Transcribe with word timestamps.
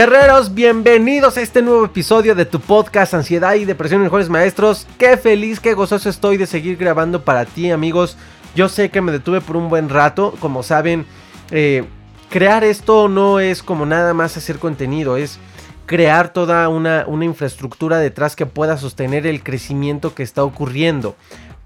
Guerreros, 0.00 0.54
bienvenidos 0.54 1.36
a 1.36 1.42
este 1.42 1.60
nuevo 1.60 1.84
episodio 1.84 2.34
de 2.34 2.46
tu 2.46 2.58
podcast 2.58 3.12
Ansiedad 3.12 3.56
y 3.56 3.66
Depresión 3.66 4.00
Mejores 4.00 4.30
Maestros. 4.30 4.86
Qué 4.96 5.18
feliz, 5.18 5.60
qué 5.60 5.74
gozoso 5.74 6.08
estoy 6.08 6.38
de 6.38 6.46
seguir 6.46 6.78
grabando 6.78 7.22
para 7.22 7.44
ti, 7.44 7.70
amigos. 7.70 8.16
Yo 8.54 8.70
sé 8.70 8.88
que 8.88 9.02
me 9.02 9.12
detuve 9.12 9.42
por 9.42 9.58
un 9.58 9.68
buen 9.68 9.90
rato. 9.90 10.34
Como 10.40 10.62
saben, 10.62 11.04
eh, 11.50 11.84
crear 12.30 12.64
esto 12.64 13.10
no 13.10 13.40
es 13.40 13.62
como 13.62 13.84
nada 13.84 14.14
más 14.14 14.38
hacer 14.38 14.58
contenido, 14.58 15.18
es 15.18 15.38
crear 15.84 16.32
toda 16.32 16.66
una, 16.70 17.04
una 17.06 17.26
infraestructura 17.26 17.98
detrás 17.98 18.36
que 18.36 18.46
pueda 18.46 18.78
sostener 18.78 19.26
el 19.26 19.42
crecimiento 19.42 20.14
que 20.14 20.22
está 20.22 20.44
ocurriendo. 20.44 21.14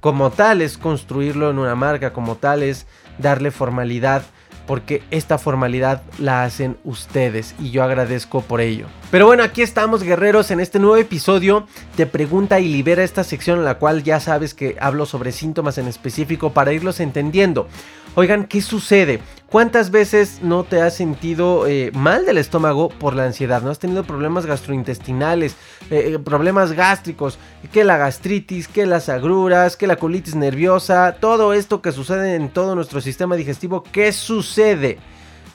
Como 0.01 0.33
tal 0.33 0.61
es 0.61 0.77
construirlo 0.77 1.51
en 1.51 1.61
una 1.61 1.77
marca, 1.77 2.13
como 2.13 2.35
tal 2.35 2.65
es 2.65 2.89
darle 3.17 3.53
formalidad 3.53 4.25
porque 4.67 5.03
esta 5.11 5.39
formalidad 5.39 6.03
la 6.19 6.45
hacen 6.45 6.77
ustedes 6.85 7.55
y 7.59 7.71
yo 7.71 7.83
agradezco 7.83 8.41
por 8.43 8.61
ello. 8.61 8.87
Pero 9.11 9.27
bueno, 9.27 9.43
aquí 9.43 9.63
estamos 9.63 10.03
guerreros 10.03 10.51
en 10.51 10.61
este 10.61 10.79
nuevo 10.79 10.97
episodio 10.97 11.67
de 11.97 12.07
Pregunta 12.07 12.61
y 12.61 12.69
Libera 12.69 13.05
esta 13.05 13.25
sección 13.25 13.59
en 13.59 13.65
la 13.65 13.79
cual 13.79 14.03
ya 14.03 14.21
sabes 14.21 14.55
que 14.55 14.77
hablo 14.81 15.07
sobre 15.07 15.33
síntomas 15.33 15.79
en 15.79 15.89
específico 15.89 16.53
para 16.53 16.73
irlos 16.73 17.01
entendiendo. 17.01 17.69
Oigan, 18.17 18.45
¿qué 18.45 18.63
sucede? 18.63 19.19
¿Cuántas 19.51 19.91
veces 19.91 20.39
no 20.41 20.63
te 20.63 20.81
has 20.81 20.95
sentido 20.95 21.67
eh, 21.67 21.91
mal 21.95 22.25
del 22.25 22.39
estómago 22.39 22.89
por 22.89 23.17
la 23.17 23.25
ansiedad? 23.25 23.61
¿No 23.61 23.71
has 23.71 23.81
tenido 23.81 24.05
problemas 24.05 24.47
gastrointestinales, 24.47 25.57
eh, 25.91 26.13
eh, 26.15 26.19
problemas 26.21 26.75
gástricos, 26.75 27.41
que 27.73 27.83
la 27.83 27.97
gastritis, 27.97 28.69
que 28.69 28.87
las 28.87 29.09
agruras, 29.09 29.77
que 29.77 29.89
la 29.89 29.97
colitis 29.97 30.37
nerviosa, 30.37 31.17
todo 31.19 31.55
esto 31.55 31.83
que 31.83 31.91
sucede 31.91 32.37
en 32.37 32.51
todo 32.51 32.77
nuestro 32.77 33.01
sistema 33.01 33.35
digestivo? 33.35 33.83
¿Qué 33.83 34.13
sucede? 34.13 34.99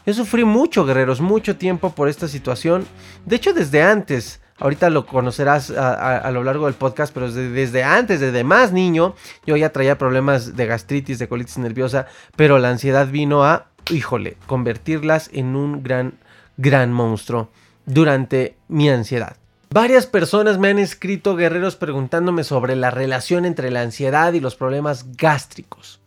Yo 0.06 0.14
sufrí 0.14 0.44
mucho, 0.44 0.86
guerreros, 0.86 1.22
mucho 1.22 1.56
tiempo 1.56 1.92
por 1.92 2.10
esta 2.10 2.28
situación. 2.28 2.86
De 3.26 3.38
hecho, 3.38 3.54
desde 3.54 3.82
antes 3.84 4.42
Ahorita 4.60 4.90
lo 4.90 5.06
conocerás 5.06 5.72
a, 5.72 6.30
lo 6.32 6.44
largo 6.44 6.66
del 6.66 6.76
podcast, 6.76 7.14
pero 7.14 7.32
desde, 7.32 7.84
antes, 7.84 8.20
desde 8.20 8.44
más 8.44 8.74
niño, 8.74 9.16
yo 9.46 9.56
ya 9.56 9.72
traía 9.72 9.98
problemas 9.98 10.56
de 10.56 10.66
gastritis, 10.66 11.18
de 11.18 11.30
colitis 11.30 11.58
nerviosa, 11.58 12.08
pero 12.36 12.60
la 12.60 12.70
ansiedad 12.70 13.08
vino 13.08 13.46
a, 13.46 13.68
híjole, 13.90 14.36
convertirlas 14.48 15.30
en 15.32 15.56
un 15.56 15.82
gran, 15.82 16.16
gran 16.58 16.92
monstruo 16.92 17.50
durante 17.86 18.58
mi 18.68 18.90
ansiedad. 18.90 19.38
Varias 19.72 20.08
personas 20.08 20.58
me 20.58 20.70
han 20.70 20.80
escrito, 20.80 21.36
guerreros, 21.36 21.76
preguntándome 21.76 22.44
sobre 22.44 22.76
la 22.76 22.92
relación 22.92 23.46
entre 23.46 23.72
la 23.72 23.82
ansiedad 23.82 24.34
y 24.34 24.40
los 24.40 24.56
problemas 24.56 25.16
gástricos. 25.16 26.02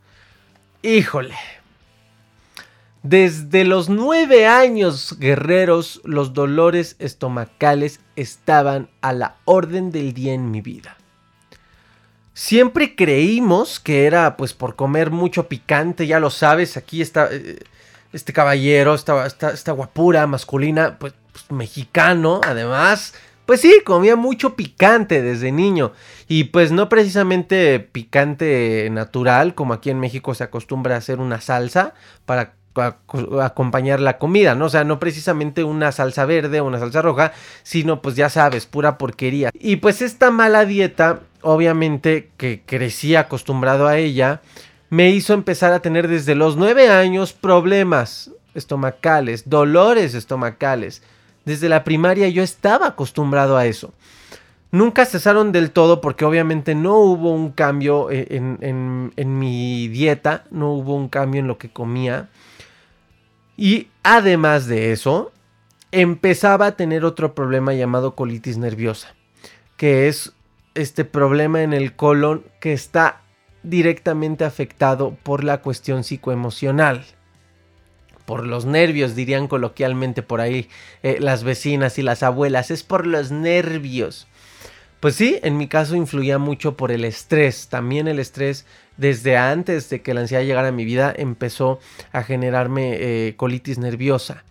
Híjole, 0.81 1.35
desde 3.03 3.65
los 3.65 3.89
nueve 3.89 4.47
años, 4.47 5.17
guerreros, 5.19 5.99
los 6.05 6.33
dolores 6.33 6.95
estomacales 6.99 7.99
estaban 8.15 8.89
a 9.01 9.11
la 9.11 9.35
orden 9.43 9.91
del 9.91 10.13
día 10.13 10.33
en 10.33 10.51
mi 10.51 10.61
vida. 10.61 10.95
Siempre 12.33 12.95
creímos 12.95 13.81
que 13.81 14.05
era 14.05 14.37
pues 14.37 14.53
por 14.53 14.77
comer 14.77 15.11
mucho 15.11 15.49
picante, 15.49 16.07
ya 16.07 16.21
lo 16.21 16.29
sabes, 16.29 16.77
aquí 16.77 17.01
está 17.01 17.27
eh, 17.29 17.59
este 18.13 18.31
caballero, 18.31 18.95
esta, 18.95 19.25
esta, 19.25 19.71
guapura 19.73 20.25
masculina, 20.25 20.97
pues, 20.97 21.13
pues, 21.33 21.51
mexicano, 21.51 22.39
además, 22.41 23.13
pues 23.45 23.59
sí, 23.59 23.81
comía 23.83 24.15
mucho 24.15 24.55
picante 24.55 25.21
desde 25.21 25.51
niño. 25.51 25.91
Y 26.29 26.45
pues 26.45 26.71
no 26.71 26.87
precisamente 26.87 27.79
picante 27.79 28.87
natural, 28.91 29.55
como 29.55 29.73
aquí 29.73 29.89
en 29.89 29.99
México 29.99 30.33
se 30.33 30.45
acostumbra 30.45 30.95
a 30.95 30.99
hacer 30.99 31.19
una 31.19 31.41
salsa 31.41 31.93
para 32.25 32.53
acompañar 33.41 33.99
la 33.99 34.17
comida, 34.17 34.55
¿no? 34.55 34.65
O 34.65 34.69
sea, 34.69 34.83
no 34.83 34.99
precisamente 34.99 35.63
una 35.63 35.91
salsa 35.91 36.25
verde 36.25 36.59
o 36.59 36.65
una 36.65 36.79
salsa 36.79 37.01
roja, 37.01 37.33
sino 37.63 38.01
pues 38.01 38.15
ya 38.15 38.29
sabes, 38.29 38.65
pura 38.65 38.97
porquería. 38.97 39.51
Y 39.53 39.77
pues 39.77 40.01
esta 40.01 40.31
mala 40.31 40.65
dieta, 40.65 41.21
obviamente 41.41 42.31
que 42.37 42.61
crecí 42.65 43.15
acostumbrado 43.15 43.87
a 43.87 43.97
ella, 43.97 44.41
me 44.89 45.09
hizo 45.09 45.33
empezar 45.33 45.73
a 45.73 45.81
tener 45.81 46.07
desde 46.07 46.35
los 46.35 46.55
nueve 46.55 46.89
años 46.89 47.33
problemas 47.33 48.31
estomacales, 48.53 49.49
dolores 49.49 50.13
estomacales. 50.13 51.01
Desde 51.45 51.69
la 51.69 51.83
primaria 51.83 52.29
yo 52.29 52.43
estaba 52.43 52.87
acostumbrado 52.87 53.57
a 53.57 53.65
eso. 53.65 53.93
Nunca 54.71 55.05
cesaron 55.05 55.51
del 55.51 55.71
todo 55.71 56.01
porque 56.01 56.25
obviamente 56.25 56.73
no 56.73 56.97
hubo 56.97 57.31
un 57.31 57.51
cambio 57.51 58.09
eh, 58.09 58.27
en 58.29 59.39
mi 59.39 59.87
dieta, 59.87 60.45
no 60.49 60.73
hubo 60.73 60.95
un 60.95 61.09
cambio 61.09 61.41
en 61.41 61.47
lo 61.47 61.59
que 61.59 61.69
comía. 61.69 62.29
Y 63.57 63.87
además 64.03 64.67
de 64.67 64.91
eso, 64.91 65.31
empezaba 65.91 66.67
a 66.67 66.75
tener 66.75 67.05
otro 67.05 67.35
problema 67.35 67.73
llamado 67.73 68.15
colitis 68.15 68.57
nerviosa, 68.57 69.15
que 69.77 70.07
es 70.07 70.33
este 70.75 71.05
problema 71.05 71.61
en 71.61 71.73
el 71.73 71.95
colon 71.95 72.43
que 72.59 72.73
está 72.73 73.21
directamente 73.61 74.43
afectado 74.43 75.15
por 75.23 75.43
la 75.43 75.61
cuestión 75.61 76.03
psicoemocional. 76.03 77.05
Por 78.25 78.47
los 78.47 78.65
nervios, 78.65 79.15
dirían 79.15 79.47
coloquialmente 79.47 80.23
por 80.23 80.39
ahí 80.41 80.69
eh, 81.03 81.17
las 81.19 81.43
vecinas 81.43 81.99
y 81.99 82.03
las 82.03 82.23
abuelas. 82.23 82.71
Es 82.71 82.81
por 82.81 83.05
los 83.05 83.31
nervios. 83.31 84.27
Pues 85.03 85.15
sí, 85.15 85.37
en 85.43 85.57
mi 85.57 85.67
caso 85.67 85.97
influía 85.97 86.37
mucho 86.37 86.77
por 86.77 86.89
el 86.89 87.03
estrés. 87.03 87.67
También 87.67 88.07
el 88.07 88.19
estrés 88.19 88.65
desde 88.95 89.35
antes 89.35 89.89
de 89.89 90.01
que 90.01 90.13
la 90.13 90.21
ansiedad 90.21 90.43
llegara 90.43 90.69
a 90.69 90.71
mi 90.71 90.85
vida 90.85 91.13
empezó 91.13 91.81
a 92.13 92.23
generarme 92.23 92.93
eh, 92.93 93.35
colitis 93.35 93.79
nerviosa. 93.79 94.45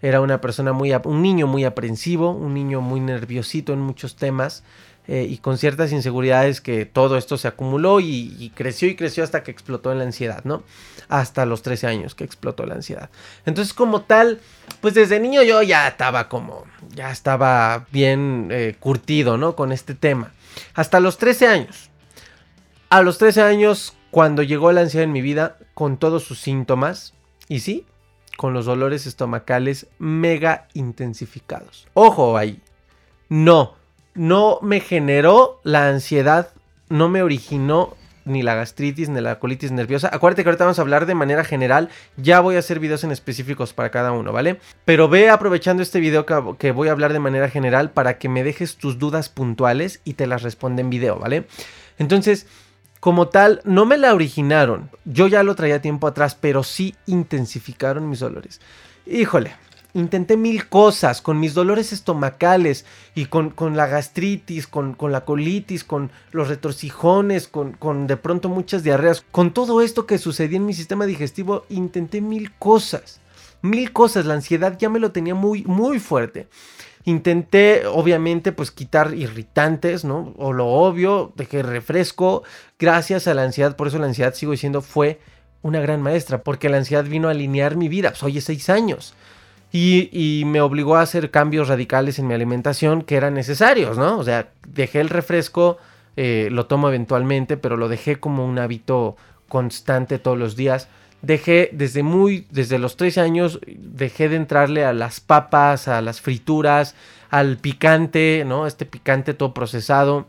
Era 0.00 0.22
una 0.22 0.40
persona 0.40 0.72
muy, 0.72 0.94
un 1.04 1.20
niño 1.20 1.46
muy 1.46 1.66
aprensivo, 1.66 2.30
un 2.30 2.54
niño 2.54 2.80
muy 2.80 3.00
nerviosito 3.00 3.74
en 3.74 3.80
muchos 3.80 4.16
temas. 4.16 4.64
Eh, 5.10 5.26
y 5.26 5.38
con 5.38 5.56
ciertas 5.56 5.90
inseguridades 5.90 6.60
que 6.60 6.84
todo 6.84 7.16
esto 7.16 7.38
se 7.38 7.48
acumuló 7.48 7.98
y, 7.98 8.52
creció 8.54 8.88
y 8.88 8.94
creció 8.94 9.24
hasta 9.24 9.42
que 9.42 9.50
explotó 9.50 9.90
en 9.90 9.98
la 9.98 10.04
ansiedad, 10.04 10.44
¿no? 10.44 10.62
Hasta 11.08 11.46
los 11.46 11.62
13 11.62 11.86
años 11.86 12.14
que 12.14 12.24
explotó 12.24 12.66
la 12.66 12.74
ansiedad. 12.74 13.08
Entonces 13.46 13.72
como 13.72 14.02
tal, 14.02 14.38
pues 14.82 14.92
desde 14.92 15.18
niño 15.18 15.42
yo 15.42 15.62
ya 15.62 15.88
estaba 15.88 16.28
como, 16.28 16.64
ya 16.94 17.10
estaba 17.10 17.86
bien 17.90 18.48
eh, 18.50 18.76
curtido, 18.78 19.38
¿no? 19.38 19.56
Con 19.56 19.72
este 19.72 19.94
tema. 19.94 20.32
Hasta 20.74 21.00
los 21.00 21.16
13 21.16 21.46
años. 21.46 21.88
A 22.90 23.00
los 23.00 23.16
13 23.16 23.40
años, 23.40 23.94
cuando 24.10 24.42
llegó 24.42 24.72
la 24.72 24.82
ansiedad 24.82 25.04
en 25.04 25.12
mi 25.12 25.22
vida, 25.22 25.56
con 25.72 25.96
todos 25.96 26.24
sus 26.24 26.38
síntomas, 26.38 27.14
y 27.48 27.60
sí, 27.60 27.86
con 28.36 28.52
los 28.52 28.66
dolores 28.66 29.06
estomacales 29.06 29.86
mega 29.98 30.68
intensificados. 30.74 31.88
Ojo 31.94 32.36
ahí. 32.36 32.60
No, 33.30 33.74
no 34.18 34.58
me 34.60 34.80
generó 34.80 35.60
la 35.62 35.88
ansiedad, 35.88 36.50
no 36.88 37.08
me 37.08 37.22
originó 37.22 37.94
ni 38.28 38.42
la 38.42 38.54
gastritis 38.54 39.08
ni 39.08 39.20
la 39.20 39.38
colitis 39.38 39.72
nerviosa. 39.72 40.10
Acuérdate 40.12 40.42
que 40.42 40.50
ahorita 40.50 40.64
vamos 40.64 40.78
a 40.78 40.82
hablar 40.82 41.06
de 41.06 41.14
manera 41.14 41.44
general. 41.44 41.88
Ya 42.16 42.40
voy 42.40 42.56
a 42.56 42.58
hacer 42.58 42.78
videos 42.78 43.04
en 43.04 43.10
específicos 43.10 43.72
para 43.72 43.90
cada 43.90 44.12
uno, 44.12 44.32
¿vale? 44.32 44.60
Pero 44.84 45.08
ve 45.08 45.30
aprovechando 45.30 45.82
este 45.82 46.00
video 46.00 46.26
que, 46.58 46.72
voy 46.72 46.88
a 46.88 46.92
hablar 46.92 47.12
de 47.12 47.20
manera 47.20 47.48
general 47.48 47.90
para 47.90 48.18
que 48.18 48.28
me 48.28 48.44
dejes 48.44 48.76
tus 48.76 48.98
dudas 48.98 49.28
puntuales 49.28 50.00
y 50.04 50.14
te 50.14 50.26
las 50.26 50.42
responda 50.42 50.82
en 50.82 50.90
video, 50.90 51.18
¿vale? 51.18 51.46
Entonces, 51.98 52.46
como 53.00 53.28
tal, 53.28 53.60
no 53.64 53.86
me 53.86 53.96
la 53.96 54.14
originaron. 54.14 54.90
Yo 55.04 55.26
ya 55.26 55.42
lo 55.42 55.54
traía 55.54 55.80
tiempo 55.80 56.06
atrás, 56.06 56.34
pero 56.34 56.62
sí 56.62 56.94
intensificaron 57.06 58.08
mis 58.10 58.20
dolores. 58.20 58.60
Híjole, 59.06 59.54
intenté 59.94 60.36
mil 60.36 60.68
cosas 60.68 61.22
con 61.22 61.40
mis 61.40 61.54
dolores 61.54 61.92
estomacales 61.92 62.84
y 63.14 63.26
con, 63.26 63.54
la 63.74 63.86
gastritis, 63.86 64.66
con, 64.66 64.96
la 65.00 65.24
colitis, 65.24 65.84
con 65.84 66.10
los 66.30 66.48
retorcijones, 66.48 67.48
con, 67.48 67.72
con 67.72 68.06
de 68.06 68.16
pronto 68.16 68.48
muchas 68.48 68.82
diarreas. 68.82 69.24
Con 69.30 69.52
todo 69.52 69.80
esto 69.80 70.06
que 70.06 70.18
sucedía 70.18 70.58
en 70.58 70.66
mi 70.66 70.74
sistema 70.74 71.06
digestivo, 71.06 71.64
intenté 71.68 72.20
mil 72.20 72.52
cosas. 72.58 73.20
Mil 73.62 73.92
cosas. 73.92 74.26
La 74.26 74.34
ansiedad 74.34 74.76
ya 74.78 74.88
me 74.88 75.00
lo 75.00 75.12
tenía 75.12 75.34
muy, 75.34 75.64
muy 75.64 75.98
fuerte. 75.98 76.48
Intenté, 77.04 77.86
obviamente, 77.86 78.52
pues 78.52 78.70
quitar 78.70 79.14
irritantes, 79.14 80.04
¿no? 80.04 80.34
O 80.36 80.52
lo 80.52 80.66
obvio, 80.66 81.32
de 81.36 81.46
que 81.46 81.62
refresco. 81.62 82.42
Gracias 82.78 83.26
a 83.26 83.34
la 83.34 83.44
ansiedad, 83.44 83.76
por 83.76 83.88
eso 83.88 83.98
la 83.98 84.06
ansiedad, 84.06 84.34
sigo 84.34 84.52
diciendo, 84.52 84.82
fue 84.82 85.18
una 85.62 85.80
gran 85.80 86.02
maestra, 86.02 86.42
porque 86.42 86.68
la 86.68 86.76
ansiedad 86.76 87.04
vino 87.04 87.28
a 87.28 87.30
alinear 87.30 87.76
mi 87.76 87.88
vida. 87.88 88.10
Pues 88.10 88.22
oye, 88.22 88.40
seis 88.40 88.68
años. 88.68 89.14
Y, 89.70 90.42
me 90.46 90.60
obligó 90.60 90.96
a 90.96 91.02
hacer 91.02 91.30
cambios 91.30 91.68
radicales 91.68 92.18
en 92.18 92.26
mi 92.26 92.34
alimentación 92.34 93.02
que 93.02 93.16
eran 93.16 93.34
necesarios, 93.34 93.98
¿no? 93.98 94.18
O 94.18 94.24
sea, 94.24 94.48
dejé 94.66 95.00
el 95.00 95.10
refresco, 95.10 95.76
eh, 96.16 96.48
lo 96.50 96.66
tomo 96.66 96.88
eventualmente, 96.88 97.56
pero 97.58 97.76
lo 97.76 97.88
dejé 97.88 98.16
como 98.18 98.46
un 98.46 98.58
hábito 98.58 99.16
constante 99.48 100.18
todos 100.18 100.38
los 100.38 100.56
días. 100.56 100.88
Dejé 101.20 101.68
desde 101.72 102.02
muy, 102.02 102.46
desde 102.50 102.78
los 102.78 102.96
tres 102.96 103.18
años, 103.18 103.60
dejé 103.66 104.28
de 104.28 104.36
entrarle 104.36 104.84
a 104.84 104.92
las 104.92 105.20
papas, 105.20 105.88
a 105.88 106.00
las 106.00 106.20
frituras, 106.20 106.94
al 107.28 107.58
picante, 107.58 108.44
¿no? 108.46 108.66
Este 108.66 108.86
picante 108.86 109.34
todo 109.34 109.52
procesado. 109.52 110.28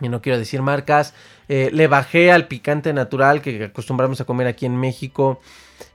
Y 0.00 0.08
no 0.08 0.22
quiero 0.22 0.38
decir 0.38 0.60
marcas. 0.62 1.14
Eh, 1.48 1.70
le 1.72 1.86
bajé 1.86 2.32
al 2.32 2.48
picante 2.48 2.92
natural 2.92 3.40
que 3.40 3.64
acostumbramos 3.64 4.20
a 4.20 4.24
comer 4.24 4.46
aquí 4.46 4.66
en 4.66 4.76
México. 4.76 5.40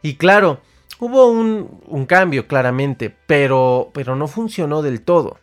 Y 0.02 0.16
claro, 0.16 0.62
Hubo 1.04 1.32
un, 1.32 2.06
cambio, 2.06 2.48
claramente, 2.48 3.12
pero, 3.26 3.90
pero 3.92 4.16
no 4.16 4.28
funcionó 4.28 4.84
del 4.84 5.02
todo. 5.02 5.40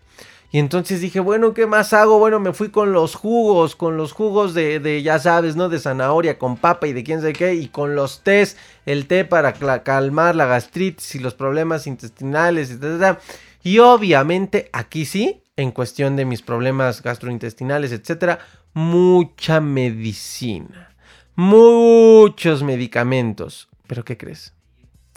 Y 0.52 0.60
entonces 0.60 1.00
dije, 1.00 1.18
bueno, 1.18 1.52
¿qué 1.52 1.66
más 1.66 1.92
hago? 1.92 2.20
Bueno, 2.20 2.38
me 2.38 2.52
fui 2.52 2.68
con 2.68 2.92
los 2.92 3.16
jugos, 3.16 3.74
con 3.74 3.96
los 3.96 4.12
jugos 4.12 4.54
de, 4.54 4.78
de, 4.78 5.02
ya 5.02 5.18
sabes, 5.18 5.56
¿no? 5.56 5.68
De 5.68 5.80
zanahoria 5.80 6.38
con 6.38 6.58
papa 6.58 6.86
y 6.86 6.92
de 6.92 7.02
quién 7.02 7.18
sabe 7.18 7.32
qué, 7.32 7.54
y 7.54 7.70
con 7.70 7.96
los 7.96 8.22
tés, 8.22 8.56
el 8.86 9.08
té 9.08 9.24
para 9.24 9.52
calmar 9.82 10.36
la 10.36 10.46
gastritis 10.46 11.16
y 11.16 11.18
los 11.18 11.34
problemas 11.34 11.88
intestinales, 11.88 12.70
etc. 12.70 13.18
Y 13.64 13.80
obviamente 13.80 14.70
aquí 14.72 15.06
sí, 15.06 15.42
en 15.56 15.72
cuestión 15.72 16.14
de 16.14 16.24
mis 16.24 16.40
problemas 16.40 17.02
gastrointestinales, 17.02 17.90
etc., 17.90 18.38
mucha 18.74 19.60
medicina, 19.60 20.94
muchos 21.34 22.62
medicamentos. 22.62 23.68
¿Pero 23.88 24.04
qué 24.04 24.16
crees? 24.16 24.54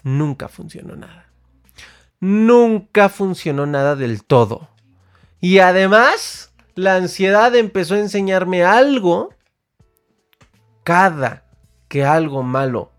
Nunca 0.02 0.48
funcionó 0.48 0.96
nada. 0.96 1.26
Nunca 2.20 3.08
funcionó 3.08 3.66
nada 3.66 3.96
del 3.96 4.24
todo. 4.24 4.68
Y 5.40 5.58
además, 5.58 6.52
la 6.74 6.96
ansiedad 6.96 7.54
empezó 7.56 7.94
a 7.94 7.98
enseñarme 7.98 8.64
algo 8.64 9.34
cada 10.84 11.44
que 11.88 12.04
algo 12.04 12.42
malo 12.42 12.92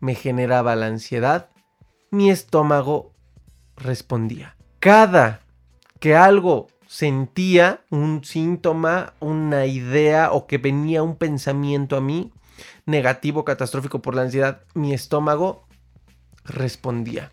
me 0.00 0.14
generaba 0.14 0.76
la 0.76 0.86
ansiedad, 0.86 1.50
mi 2.10 2.30
estómago 2.30 3.12
respondía. 3.76 4.56
Cada 4.78 5.40
que 6.00 6.16
algo 6.16 6.68
sentía 6.86 7.82
un 7.90 8.24
síntoma, 8.24 9.14
una 9.20 9.66
idea 9.66 10.32
o 10.32 10.46
que 10.46 10.58
venía 10.58 11.02
un 11.02 11.16
pensamiento 11.16 11.96
a 11.96 12.00
mí 12.00 12.32
negativo, 12.86 13.44
catastrófico 13.44 14.02
por 14.02 14.14
la 14.14 14.22
ansiedad, 14.22 14.62
mi 14.74 14.92
estómago 14.92 15.64
respondía. 16.44 17.32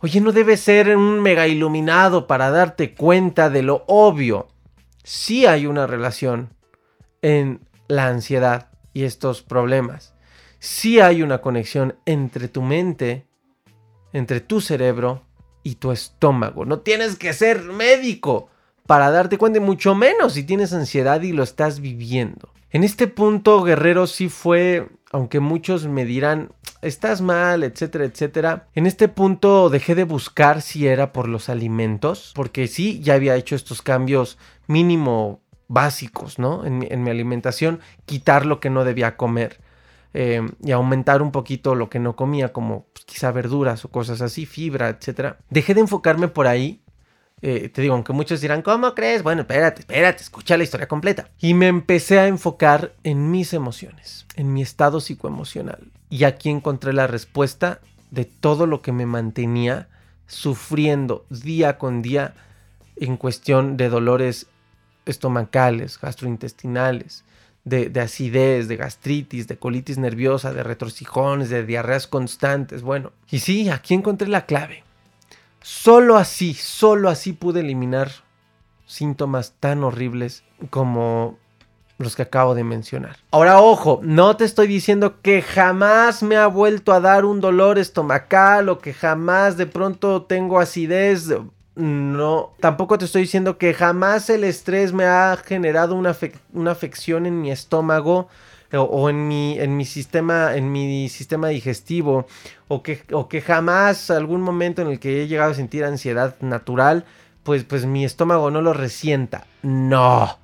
Oye, 0.00 0.20
no 0.20 0.32
debe 0.32 0.56
ser 0.56 0.96
un 0.96 1.20
mega 1.20 1.46
iluminado 1.46 2.26
para 2.26 2.50
darte 2.50 2.94
cuenta 2.94 3.50
de 3.50 3.62
lo 3.62 3.84
obvio. 3.86 4.48
Sí 5.02 5.46
hay 5.46 5.66
una 5.66 5.86
relación 5.86 6.50
en 7.22 7.60
la 7.88 8.08
ansiedad 8.08 8.68
y 8.92 9.04
estos 9.04 9.42
problemas. 9.42 10.14
Sí 10.58 11.00
hay 11.00 11.22
una 11.22 11.38
conexión 11.38 11.96
entre 12.06 12.48
tu 12.48 12.62
mente, 12.62 13.26
entre 14.12 14.40
tu 14.40 14.60
cerebro 14.60 15.22
y 15.62 15.76
tu 15.76 15.92
estómago. 15.92 16.64
No 16.64 16.80
tienes 16.80 17.16
que 17.16 17.32
ser 17.32 17.62
médico 17.62 18.48
para 18.86 19.10
darte 19.10 19.38
cuenta, 19.38 19.60
mucho 19.60 19.94
menos 19.94 20.34
si 20.34 20.44
tienes 20.44 20.72
ansiedad 20.72 21.22
y 21.22 21.32
lo 21.32 21.42
estás 21.42 21.80
viviendo. 21.80 22.52
En 22.70 22.84
este 22.84 23.06
punto, 23.06 23.62
Guerrero 23.62 24.06
sí 24.06 24.28
fue, 24.28 24.88
aunque 25.12 25.40
muchos 25.40 25.86
me 25.86 26.04
dirán, 26.04 26.50
estás 26.82 27.20
mal, 27.20 27.62
etcétera, 27.62 28.04
etcétera. 28.04 28.68
En 28.74 28.86
este 28.86 29.08
punto 29.08 29.70
dejé 29.70 29.94
de 29.94 30.04
buscar 30.04 30.62
si 30.62 30.86
era 30.86 31.12
por 31.12 31.28
los 31.28 31.48
alimentos, 31.48 32.32
porque 32.34 32.66
sí, 32.66 33.00
ya 33.00 33.14
había 33.14 33.36
hecho 33.36 33.54
estos 33.54 33.82
cambios 33.82 34.38
mínimo 34.66 35.40
básicos, 35.68 36.38
¿no? 36.38 36.64
En 36.64 36.78
mi, 36.78 37.10
alimentación, 37.10 37.80
quitar 38.04 38.46
lo 38.46 38.60
que 38.60 38.70
no 38.70 38.84
debía 38.84 39.16
comer. 39.16 39.60
Eh, 40.18 40.40
y 40.62 40.70
aumentar 40.70 41.20
un 41.20 41.30
poquito 41.30 41.74
lo 41.74 41.90
que 41.90 41.98
no 41.98 42.16
comía, 42.16 42.52
como 42.52 42.86
pues, 42.94 43.04
quizá 43.04 43.32
verduras 43.32 43.84
o 43.84 43.90
cosas 43.90 44.22
así, 44.22 44.46
fibra, 44.46 44.88
etcétera. 44.88 45.38
Dejé 45.50 45.74
de 45.74 45.82
enfocarme 45.82 46.28
por 46.28 46.46
ahí 46.46 46.80
eh, 47.42 47.68
te 47.68 47.82
digo, 47.82 47.94
aunque 47.94 48.14
muchos 48.14 48.40
dirán, 48.40 48.62
¿cómo 48.62 48.94
crees? 48.94 49.22
Bueno, 49.22 49.42
espérate, 49.42 49.80
espérate, 49.80 50.22
escucha 50.22 50.56
la 50.56 50.64
historia 50.64 50.88
completa. 50.88 51.28
Y 51.38 51.52
me 51.52 51.68
empecé 51.68 52.18
a 52.18 52.28
enfocar 52.28 52.94
en 53.04 53.30
mis 53.30 53.52
emociones, 53.52 54.26
en 54.36 54.52
mi 54.54 54.62
estado 54.62 55.00
psicoemocional. 55.00 55.90
Y 56.08 56.24
aquí 56.24 56.48
encontré 56.48 56.94
la 56.94 57.06
respuesta 57.06 57.80
de 58.10 58.24
todo 58.24 58.66
lo 58.66 58.80
que 58.80 58.92
me 58.92 59.04
mantenía 59.04 59.88
sufriendo 60.26 61.26
día 61.28 61.76
con 61.76 62.00
día 62.00 62.34
en 62.96 63.18
cuestión 63.18 63.76
de 63.76 63.90
dolores 63.90 64.46
estomacales, 65.04 66.00
gastrointestinales, 66.00 67.24
de, 67.64 67.90
de, 67.90 68.00
acidez, 68.00 68.66
de 68.66 68.76
gastritis, 68.76 69.46
de 69.46 69.58
colitis 69.58 69.98
nerviosa, 69.98 70.54
de 70.54 70.62
retorcijones, 70.62 71.50
de 71.50 71.66
diarreas 71.66 72.06
constantes. 72.06 72.80
Bueno, 72.80 73.12
y 73.30 73.40
sí, 73.40 73.68
aquí 73.68 73.92
encontré 73.92 74.26
la 74.28 74.46
clave. 74.46 74.85
Solo 75.68 76.16
así, 76.16 76.54
solo 76.54 77.08
así 77.08 77.32
pude 77.32 77.58
eliminar 77.58 78.12
síntomas 78.86 79.54
tan 79.58 79.82
horribles 79.82 80.44
como 80.70 81.38
los 81.98 82.14
que 82.14 82.22
acabo 82.22 82.54
de 82.54 82.62
mencionar. 82.62 83.16
Ahora, 83.32 83.60
ojo, 83.60 83.98
no 84.04 84.36
te 84.36 84.44
estoy 84.44 84.68
diciendo 84.68 85.20
que 85.22 85.42
jamás 85.42 86.22
me 86.22 86.36
ha 86.36 86.46
vuelto 86.46 86.92
a 86.92 87.00
dar 87.00 87.24
un 87.24 87.40
dolor 87.40 87.80
estomacal 87.80 88.68
o 88.68 88.78
que 88.78 88.94
jamás 88.94 89.56
de 89.56 89.66
pronto 89.66 90.22
tengo 90.22 90.60
acidez. 90.60 91.34
No, 91.74 92.52
tampoco 92.60 92.96
te 92.96 93.06
estoy 93.06 93.22
diciendo 93.22 93.58
que 93.58 93.74
jamás 93.74 94.30
el 94.30 94.44
estrés 94.44 94.92
me 94.92 95.06
ha 95.06 95.36
generado 95.36 95.96
una, 95.96 96.16
una 96.52 96.70
afección 96.70 97.26
en 97.26 97.40
mi 97.40 97.50
estómago 97.50 98.28
o, 98.72 99.08
en, 99.08 99.28
mi, 99.28 99.58
en, 99.58 99.76
mi 99.76 99.84
sistema, 99.84 100.56
en 100.56 100.72
mi 100.72 101.08
sistema 101.08 101.48
digestivo, 101.48 102.26
o 102.68 102.82
que, 102.82 103.02
o 103.12 103.28
que 103.28 103.40
jamás 103.40 104.10
algún 104.10 104.40
momento 104.40 104.82
en 104.82 104.88
el 104.88 104.98
que 104.98 105.22
he 105.22 105.28
llegado 105.28 105.52
a 105.52 105.54
sentir 105.54 105.84
ansiedad 105.84 106.36
natural, 106.40 107.04
pues, 107.42 107.64
pues 107.64 107.86
mi 107.86 108.04
estómago 108.04 108.50
no 108.50 108.60
lo 108.60 108.72
resienta. 108.72 109.46
No, 109.62 110.38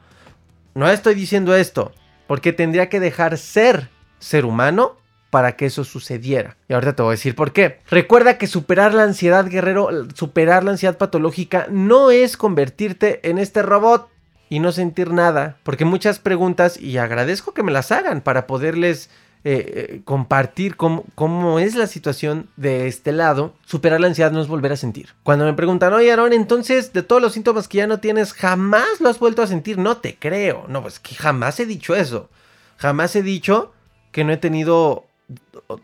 no 0.74 0.88
estoy 0.88 1.14
diciendo 1.14 1.54
esto, 1.54 1.92
porque 2.26 2.52
tendría 2.52 2.88
que 2.88 3.00
dejar 3.00 3.38
ser 3.38 3.88
ser 4.18 4.44
humano 4.44 4.96
para 5.32 5.56
que 5.56 5.64
eso 5.64 5.82
sucediera. 5.82 6.58
Y 6.68 6.74
ahorita 6.74 6.94
te 6.94 7.02
voy 7.02 7.12
a 7.12 7.16
decir 7.18 7.34
por 7.34 7.52
qué. 7.52 7.78
Recuerda 7.90 8.36
que 8.36 8.46
superar 8.46 8.92
la 8.92 9.04
ansiedad, 9.04 9.46
guerrero, 9.48 9.88
superar 10.14 10.62
la 10.62 10.72
ansiedad 10.72 10.98
patológica 10.98 11.66
no 11.70 12.10
es 12.10 12.36
convertirte 12.36 13.26
en 13.28 13.38
este 13.38 13.62
robot 13.62 14.11
y 14.52 14.58
no 14.58 14.70
sentir 14.70 15.12
nada. 15.12 15.56
Porque 15.62 15.86
muchas 15.86 16.18
preguntas, 16.18 16.78
y 16.78 16.98
agradezco 16.98 17.54
que 17.54 17.62
me 17.62 17.72
las 17.72 17.90
hagan 17.90 18.20
para 18.20 18.46
poderles 18.46 19.08
eh, 19.44 19.88
eh, 19.94 20.00
compartir 20.04 20.76
cómo, 20.76 21.06
cómo, 21.14 21.58
es 21.58 21.74
la 21.74 21.86
situación 21.86 22.50
de 22.56 22.86
este 22.86 23.12
lado, 23.12 23.54
superar 23.64 23.98
la 24.02 24.08
ansiedad 24.08 24.30
no 24.30 24.42
es 24.42 24.48
volver 24.48 24.70
a 24.70 24.76
sentir. 24.76 25.14
Cuando 25.22 25.46
me 25.46 25.54
preguntan, 25.54 25.94
oye 25.94 26.12
Aaron, 26.12 26.34
entonces 26.34 26.92
de 26.92 27.02
todos 27.02 27.22
los 27.22 27.32
síntomas 27.32 27.66
que 27.66 27.78
ya 27.78 27.86
no 27.86 28.00
tienes, 28.00 28.34
jamás 28.34 29.00
lo 29.00 29.08
has 29.08 29.18
vuelto 29.18 29.40
a 29.40 29.46
sentir, 29.46 29.78
no 29.78 29.96
te 29.96 30.16
creo. 30.16 30.66
No, 30.68 30.82
pues 30.82 30.98
que 30.98 31.14
jamás 31.14 31.58
he 31.58 31.64
dicho 31.64 31.96
eso. 31.96 32.28
Jamás 32.76 33.16
he 33.16 33.22
dicho 33.22 33.72
que 34.10 34.22
no 34.22 34.34
he 34.34 34.36
tenido 34.36 35.06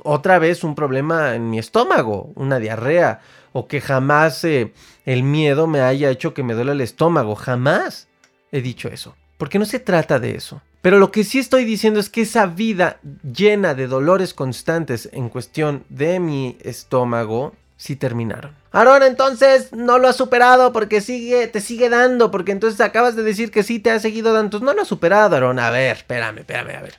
otra 0.03 0.39
vez 0.39 0.63
un 0.63 0.75
problema 0.75 1.35
en 1.35 1.49
mi 1.49 1.59
estómago, 1.59 2.33
una 2.35 2.59
diarrea, 2.59 3.23
o 3.55 3.67
que 3.67 3.81
jamás 3.81 4.45
eh, 4.45 4.75
el 5.07 5.23
miedo 5.23 5.67
me 5.67 5.81
haya 5.81 6.11
hecho 6.11 6.35
que 6.35 6.43
me 6.43 6.53
duele 6.53 6.73
el 6.73 6.83
estómago, 6.83 7.35
jamás 7.35 8.08
he 8.53 8.61
dicho 8.61 8.89
eso. 8.89 9.15
Porque 9.37 9.59
no 9.59 9.65
se 9.65 9.79
trata 9.79 10.19
de 10.19 10.35
eso. 10.35 10.61
Pero 10.83 10.99
lo 10.99 11.11
que 11.11 11.25
sí 11.25 11.39
estoy 11.39 11.65
diciendo 11.65 12.01
es 12.01 12.09
que 12.09 12.23
esa 12.23 12.47
vida 12.47 12.99
llena 13.23 13.75
de 13.75 13.87
dolores 13.87 14.35
constantes 14.35 15.09
en 15.13 15.29
cuestión 15.29 15.85
de 15.89 16.21
mi 16.21 16.57
estómago, 16.63 17.55
sí 17.77 17.97
terminaron. 17.97 18.55
Aaron, 18.71 19.03
entonces 19.03 19.73
no 19.73 19.99
lo 19.99 20.09
has 20.09 20.17
superado 20.17 20.73
porque 20.73 21.01
sigue, 21.01 21.47
te 21.49 21.61
sigue 21.61 21.89
dando, 21.89 22.31
porque 22.31 22.53
entonces 22.53 22.81
acabas 22.81 23.17
de 23.17 23.23
decir 23.23 23.51
que 23.51 23.63
sí 23.63 23.79
te 23.79 23.91
ha 23.91 23.99
seguido 23.99 24.33
dando. 24.33 24.61
No 24.61 24.75
lo 24.75 24.83
has 24.83 24.89
superado, 24.89 25.37
Aaron. 25.37 25.59
A 25.59 25.71
ver, 25.71 25.97
espérame, 25.97 26.39
espérame, 26.39 26.77
a 26.77 26.83
ver. 26.83 26.95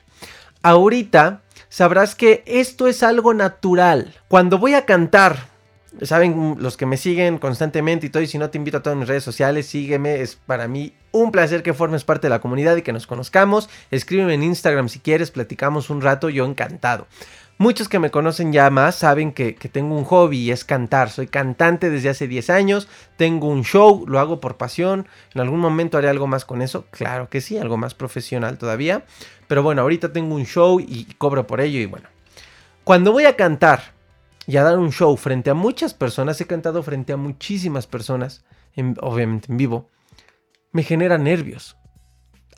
Ahorita 0.62 1.42
sabrás 1.68 2.14
que 2.14 2.42
esto 2.46 2.86
es 2.86 3.02
algo 3.02 3.32
natural. 3.34 4.14
Cuando 4.28 4.58
voy 4.58 4.74
a 4.74 4.84
cantar 4.84 5.49
Saben 6.02 6.56
los 6.60 6.76
que 6.76 6.86
me 6.86 6.96
siguen 6.96 7.38
constantemente 7.38 8.06
y 8.06 8.10
todo, 8.10 8.22
y 8.22 8.26
si 8.26 8.38
no 8.38 8.50
te 8.50 8.58
invito 8.58 8.78
a 8.78 8.82
todas 8.82 8.98
mis 8.98 9.08
redes 9.08 9.24
sociales, 9.24 9.66
sígueme, 9.66 10.20
es 10.20 10.36
para 10.36 10.68
mí 10.68 10.94
un 11.12 11.32
placer 11.32 11.62
que 11.62 11.74
formes 11.74 12.04
parte 12.04 12.28
de 12.28 12.30
la 12.30 12.40
comunidad 12.40 12.76
y 12.76 12.82
que 12.82 12.92
nos 12.92 13.06
conozcamos. 13.06 13.68
Escríbeme 13.90 14.34
en 14.34 14.44
Instagram 14.44 14.88
si 14.88 15.00
quieres, 15.00 15.30
platicamos 15.30 15.90
un 15.90 16.00
rato, 16.00 16.28
yo 16.28 16.44
encantado. 16.44 17.06
Muchos 17.58 17.90
que 17.90 17.98
me 17.98 18.10
conocen 18.10 18.54
ya 18.54 18.70
más 18.70 18.94
saben 18.94 19.32
que, 19.32 19.52
tengo 19.52 19.94
un 19.94 20.04
hobby 20.04 20.38
y 20.38 20.50
es 20.50 20.64
cantar. 20.64 21.10
Soy 21.10 21.26
cantante 21.26 21.90
desde 21.90 22.08
hace 22.08 22.26
10 22.26 22.48
años, 22.48 22.88
tengo 23.18 23.48
un 23.48 23.64
show, 23.64 24.06
lo 24.08 24.18
hago 24.18 24.40
por 24.40 24.56
pasión. 24.56 25.06
En 25.34 25.42
algún 25.42 25.60
momento 25.60 25.98
haré 25.98 26.08
algo 26.08 26.26
más 26.26 26.46
con 26.46 26.62
eso, 26.62 26.86
claro 26.90 27.28
que 27.28 27.42
sí, 27.42 27.58
algo 27.58 27.76
más 27.76 27.92
profesional 27.92 28.56
todavía. 28.56 29.04
Pero 29.46 29.62
bueno, 29.62 29.82
ahorita 29.82 30.10
tengo 30.10 30.36
un 30.36 30.46
show 30.46 30.80
y 30.80 31.04
cobro 31.18 31.46
por 31.46 31.60
ello 31.60 31.78
y 31.80 31.84
bueno. 31.84 32.08
Cuando 32.82 33.12
voy 33.12 33.26
a 33.26 33.36
cantar 33.36 33.92
y 34.50 34.56
a 34.56 34.64
dar 34.64 34.78
un 34.78 34.90
show 34.90 35.16
frente 35.16 35.48
a 35.50 35.54
muchas 35.54 35.94
personas, 35.94 36.40
he 36.40 36.46
cantado 36.46 36.82
frente 36.82 37.12
a 37.12 37.16
muchísimas 37.16 37.86
personas, 37.86 38.44
obviamente 39.00 39.46
en 39.48 39.56
vivo, 39.56 39.88
me 40.72 40.82
genera 40.82 41.18
nervios. 41.18 41.76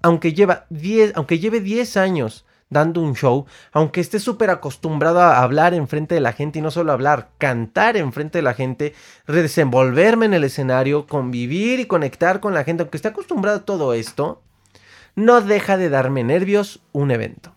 Aunque, 0.01 0.33
lleva 0.33 0.65
10, 0.71 1.13
aunque 1.17 1.39
lleve 1.39 1.61
10 1.61 1.99
años 1.99 2.47
dando 2.71 3.03
un 3.03 3.15
show, 3.15 3.45
aunque 3.73 4.01
esté 4.01 4.21
súper 4.21 4.49
acostumbrado 4.49 5.21
a 5.21 5.43
hablar 5.43 5.75
enfrente 5.75 6.15
de 6.15 6.23
la 6.23 6.33
gente 6.33 6.61
y 6.61 6.63
no 6.63 6.71
solo 6.71 6.93
hablar, 6.93 7.29
cantar 7.37 7.99
enfrente 7.99 8.39
de 8.39 8.43
la 8.43 8.55
gente, 8.55 8.95
desenvolverme 9.27 10.25
en 10.25 10.33
el 10.33 10.45
escenario, 10.45 11.07
convivir 11.07 11.79
y 11.79 11.85
conectar 11.85 12.41
con 12.41 12.55
la 12.55 12.65
gente, 12.65 12.85
aunque 12.85 12.97
esté 12.97 13.09
acostumbrado 13.09 13.59
a 13.59 13.65
todo 13.67 13.93
esto, 13.93 14.41
no 15.15 15.43
deja 15.43 15.77
de 15.77 15.91
darme 15.91 16.25
nervios 16.25 16.81
un 16.93 17.11
evento. 17.11 17.55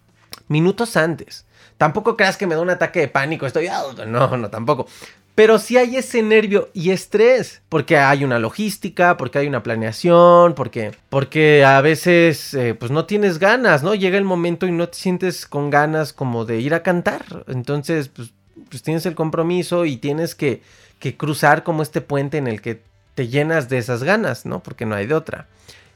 Minutos 0.50 0.98
antes. 0.98 1.45
Tampoco 1.77 2.15
creas 2.15 2.38
que 2.38 2.48
me 2.48 2.55
da 2.55 2.62
un 2.62 2.70
ataque 2.70 3.01
de 3.01 3.08
pánico, 3.08 3.46
estoy... 3.46 3.67
No, 4.08 4.38
no, 4.38 4.50
tampoco. 4.50 4.88
Pero 5.36 5.60
sí 5.60 5.75
hay 5.75 5.98
ese 5.98 6.24
nervio 6.24 6.70
y 6.74 6.91
estrés, 6.91 7.62
porque 7.67 7.98
hay 7.98 8.24
una 8.24 8.39
logística, 8.39 9.17
porque 9.17 9.39
hay 9.39 9.48
una 9.48 9.63
planeación, 9.63 10.53
porque, 10.53 10.91
porque 11.10 11.65
a 11.65 11.82
veces 11.82 12.53
eh, 12.53 12.74
pues 12.74 12.89
no 12.89 13.05
tienes 13.05 13.38
ganas, 13.38 13.84
¿no? 13.84 13.96
Llega 13.96 14.17
el 14.17 14.24
momento 14.24 14.65
y 14.65 14.72
no 14.72 14.88
te 14.88 14.98
sientes 14.98 15.46
con 15.46 15.70
ganas 15.70 16.13
como 16.13 16.46
de 16.46 16.62
ir 16.62 16.74
a 16.74 16.84
cantar. 16.84 17.44
Entonces, 17.48 18.08
pues, 18.08 18.32
pues 18.70 18.82
tienes 18.82 19.05
el 19.05 19.15
compromiso 19.15 19.84
y 19.84 19.98
tienes 19.98 20.36
que, 20.36 20.62
que, 21.00 21.17
cruzar 21.17 21.63
como 21.63 21.84
este 21.84 22.00
puente 22.00 22.38
en 22.38 22.48
el 22.48 22.62
que 22.62 22.82
te 23.13 23.27
llenas 23.27 23.67
de 23.67 23.77
esas 23.77 24.03
ganas, 24.03 24.46
¿no? 24.46 24.63
Porque 24.63 24.86
no 24.86 24.96
hay 24.96 25.05
de 25.05 25.15
otra. 25.15 25.48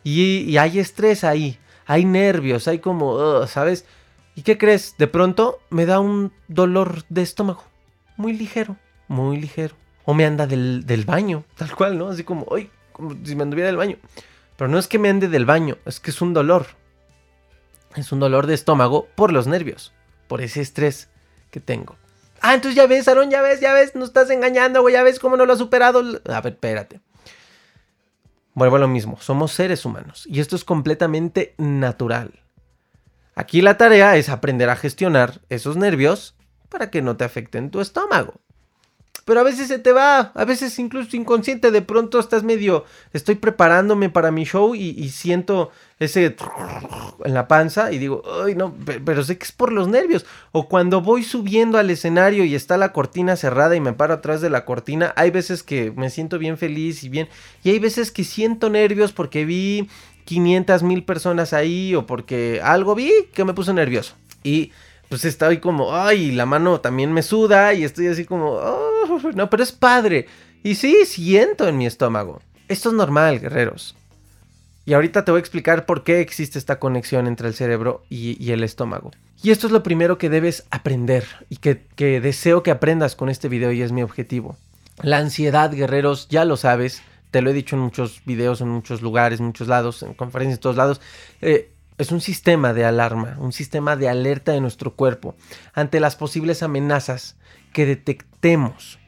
Y, 0.03 0.39
y 0.41 0.57
hay 0.57 0.79
estrés 0.79 1.23
ahí, 1.23 1.57
hay 1.85 2.03
nervios, 2.03 2.67
hay 2.67 2.79
como, 2.79 3.47
¿sabes? 3.47 3.85
¿Y 4.39 4.43
qué 4.43 4.57
crees? 4.57 4.95
De 4.97 5.07
pronto 5.07 5.59
me 5.69 5.85
da 5.85 5.99
un 5.99 6.31
dolor 6.47 7.03
de 7.09 7.23
estómago, 7.23 7.65
muy 8.15 8.31
ligero 8.31 8.77
muy 9.09 9.37
ligero. 9.37 9.75
O 10.05 10.13
me 10.13 10.25
anda 10.25 10.47
del, 10.47 11.03
baño, 11.05 11.43
tal 11.55 11.75
cual, 11.75 11.97
¿no? 11.97 12.07
Así 12.07 12.23
como, 12.23 12.47
¡ay! 12.55 12.71
Como 12.93 13.13
si 13.25 13.35
me 13.35 13.43
anduviera 13.43 13.67
del 13.67 13.77
baño. 13.77 13.97
Pero 14.55 14.69
no 14.69 14.79
es 14.79 14.87
que 14.87 14.97
me 14.97 15.09
ande 15.09 15.27
del 15.27 15.45
baño, 15.45 15.77
es 15.85 15.99
que 15.99 16.11
es 16.11 16.21
un 16.21 16.33
dolor. 16.33 16.67
Es 17.95 18.11
un 18.11 18.19
dolor 18.19 18.47
de 18.47 18.53
estómago 18.53 19.07
por 19.15 19.33
los 19.33 19.45
nervios, 19.45 19.93
por 20.27 20.41
ese 20.41 20.61
estrés 20.61 21.09
que 21.51 21.59
tengo. 21.59 21.97
Ah, 22.41 22.53
entonces 22.53 22.75
ya 22.75 22.87
ves, 22.87 23.07
Aaron, 23.07 23.29
ya 23.29 23.41
ves, 23.41 23.59
ya 23.59 23.73
ves, 23.73 23.93
no 23.95 24.05
estás 24.05 24.29
engañando, 24.29 24.81
güey, 24.81 24.93
ya 24.93 25.03
ves 25.03 25.19
cómo 25.19 25.37
no 25.37 25.45
lo 25.45 25.53
has 25.53 25.59
superado. 25.59 26.01
A 26.25 26.41
ver, 26.41 26.53
espérate. 26.53 27.01
Vuelvo 28.53 28.77
a 28.77 28.79
lo 28.79 28.87
mismo, 28.87 29.17
somos 29.21 29.51
seres 29.51 29.85
humanos 29.85 30.25
y 30.27 30.39
esto 30.39 30.55
es 30.55 30.63
completamente 30.63 31.53
natural. 31.57 32.39
Aquí 33.39 33.61
la 33.61 33.77
tarea 33.77 34.17
es 34.17 34.27
aprender 34.27 34.69
a 34.69 34.75
gestionar 34.75 35.39
esos 35.47 35.77
nervios 35.77 36.35
para 36.67 36.91
que 36.91 37.01
no 37.01 37.15
te 37.15 37.23
afecten 37.23 37.71
tu 37.71 37.79
estómago 37.79 38.33
pero 39.29 39.41
a 39.41 39.43
veces 39.43 39.67
se 39.67 39.77
te 39.77 39.91
va, 39.91 40.31
a 40.33 40.43
veces 40.43 40.79
incluso 40.79 41.15
inconsciente, 41.15 41.69
de 41.69 41.83
pronto 41.83 42.19
estás 42.19 42.41
medio, 42.41 42.85
estoy 43.13 43.35
preparándome 43.35 44.09
para 44.09 44.31
mi 44.31 44.43
show 44.43 44.73
y, 44.73 45.07
siento 45.09 45.69
ese 45.99 46.35
en 47.23 47.33
la 47.35 47.47
panza 47.47 47.91
y 47.91 47.99
digo, 47.99 48.23
ay 48.43 48.55
no, 48.55 48.73
pero 49.05 49.23
sé 49.23 49.37
que 49.37 49.43
es 49.43 49.51
por 49.51 49.71
los 49.71 49.87
nervios. 49.87 50.25
O 50.51 50.67
cuando 50.67 51.01
voy 51.01 51.23
subiendo 51.23 51.77
al 51.77 51.91
escenario 51.91 52.43
y 52.43 52.55
está 52.55 52.75
la 52.77 52.91
cortina 52.91 53.35
cerrada 53.35 53.75
y 53.75 53.79
me 53.79 53.93
paro 53.93 54.15
atrás 54.15 54.41
de 54.41 54.49
la 54.49 54.65
cortina, 54.65 55.13
hay 55.15 55.29
veces 55.29 55.61
que 55.61 55.91
me 55.95 56.09
siento 56.09 56.39
bien 56.39 56.57
feliz 56.57 57.03
y 57.03 57.09
bien, 57.09 57.29
y 57.63 57.69
hay 57.69 57.77
veces 57.77 58.11
que 58.11 58.23
siento 58.23 58.71
nervios 58.71 59.11
porque 59.11 59.45
vi 59.45 59.89
500 60.29 60.83
mil 60.83 61.03
personas 61.03 61.53
ahí 61.53 61.95
o 61.95 62.05
porque 62.05 62.61
algo 62.63 62.93
vi 62.93 63.11
que 63.33 63.43
me 63.43 63.55
puso 63.55 63.73
nervioso. 63.73 64.13
Y 64.43 64.71
pues 65.09 65.25
estoy 65.25 65.57
como, 65.57 65.95
ay, 65.95 66.31
la 66.31 66.45
mano 66.45 66.81
también 66.81 67.11
me 67.11 67.23
suda 67.23 67.73
y 67.73 67.83
estoy 67.83 68.09
así 68.09 68.25
como, 68.25 68.51
oh, 68.51 69.19
no, 69.33 69.49
pero 69.49 69.63
es 69.63 69.71
padre. 69.71 70.27
Y 70.61 70.75
sí, 70.75 70.97
siento 71.07 71.67
en 71.67 71.79
mi 71.79 71.87
estómago. 71.87 72.43
Esto 72.67 72.89
es 72.89 72.95
normal, 72.95 73.39
guerreros. 73.39 73.95
Y 74.85 74.93
ahorita 74.93 75.25
te 75.25 75.31
voy 75.31 75.39
a 75.39 75.41
explicar 75.41 75.87
por 75.87 76.03
qué 76.03 76.21
existe 76.21 76.59
esta 76.59 76.77
conexión 76.77 77.25
entre 77.25 77.47
el 77.47 77.55
cerebro 77.55 78.03
y, 78.07 78.51
el 78.51 78.63
estómago. 78.63 79.09
Y 79.41 79.49
esto 79.49 79.65
es 79.65 79.73
lo 79.73 79.81
primero 79.81 80.19
que 80.19 80.29
debes 80.29 80.65
aprender 80.69 81.25
y 81.49 81.55
que, 81.55 81.87
que 81.95 82.21
deseo 82.21 82.61
que 82.61 82.69
aprendas 82.69 83.15
con 83.15 83.29
este 83.29 83.49
video 83.49 83.71
y 83.71 83.81
es 83.81 83.91
mi 83.91 84.03
objetivo. 84.03 84.57
La 85.01 85.17
ansiedad, 85.17 85.71
guerreros, 85.71 86.27
ya 86.29 86.45
lo 86.45 86.55
sabes, 86.55 87.01
te 87.31 87.41
lo 87.41 87.49
he 87.49 87.53
dicho 87.53 87.75
en 87.75 87.81
muchos 87.81 88.21
videos, 88.25 88.61
en 88.61 88.69
muchos 88.69 89.01
lugares, 89.01 89.39
en 89.39 89.47
muchos 89.47 89.67
lados, 89.67 90.03
en 90.03 90.13
conferencias, 90.13 90.57
en 90.57 90.61
todos 90.61 90.75
lados. 90.75 91.01
Eh, 91.41 91.71
es 91.97 92.11
un 92.11 92.21
sistema 92.21 92.73
de 92.73 92.85
alarma, 92.85 93.35
un 93.39 93.51
sistema 93.51 93.95
de 93.95 94.07
alerta 94.09 94.53
de 94.53 94.61
nuestro 94.61 94.95
cuerpo 94.95 95.35
ante 95.73 95.99
las 95.99 96.15
posibles 96.15 96.63
amenazas 96.63 97.35
que 97.73 97.85
detectemos. 97.85 98.99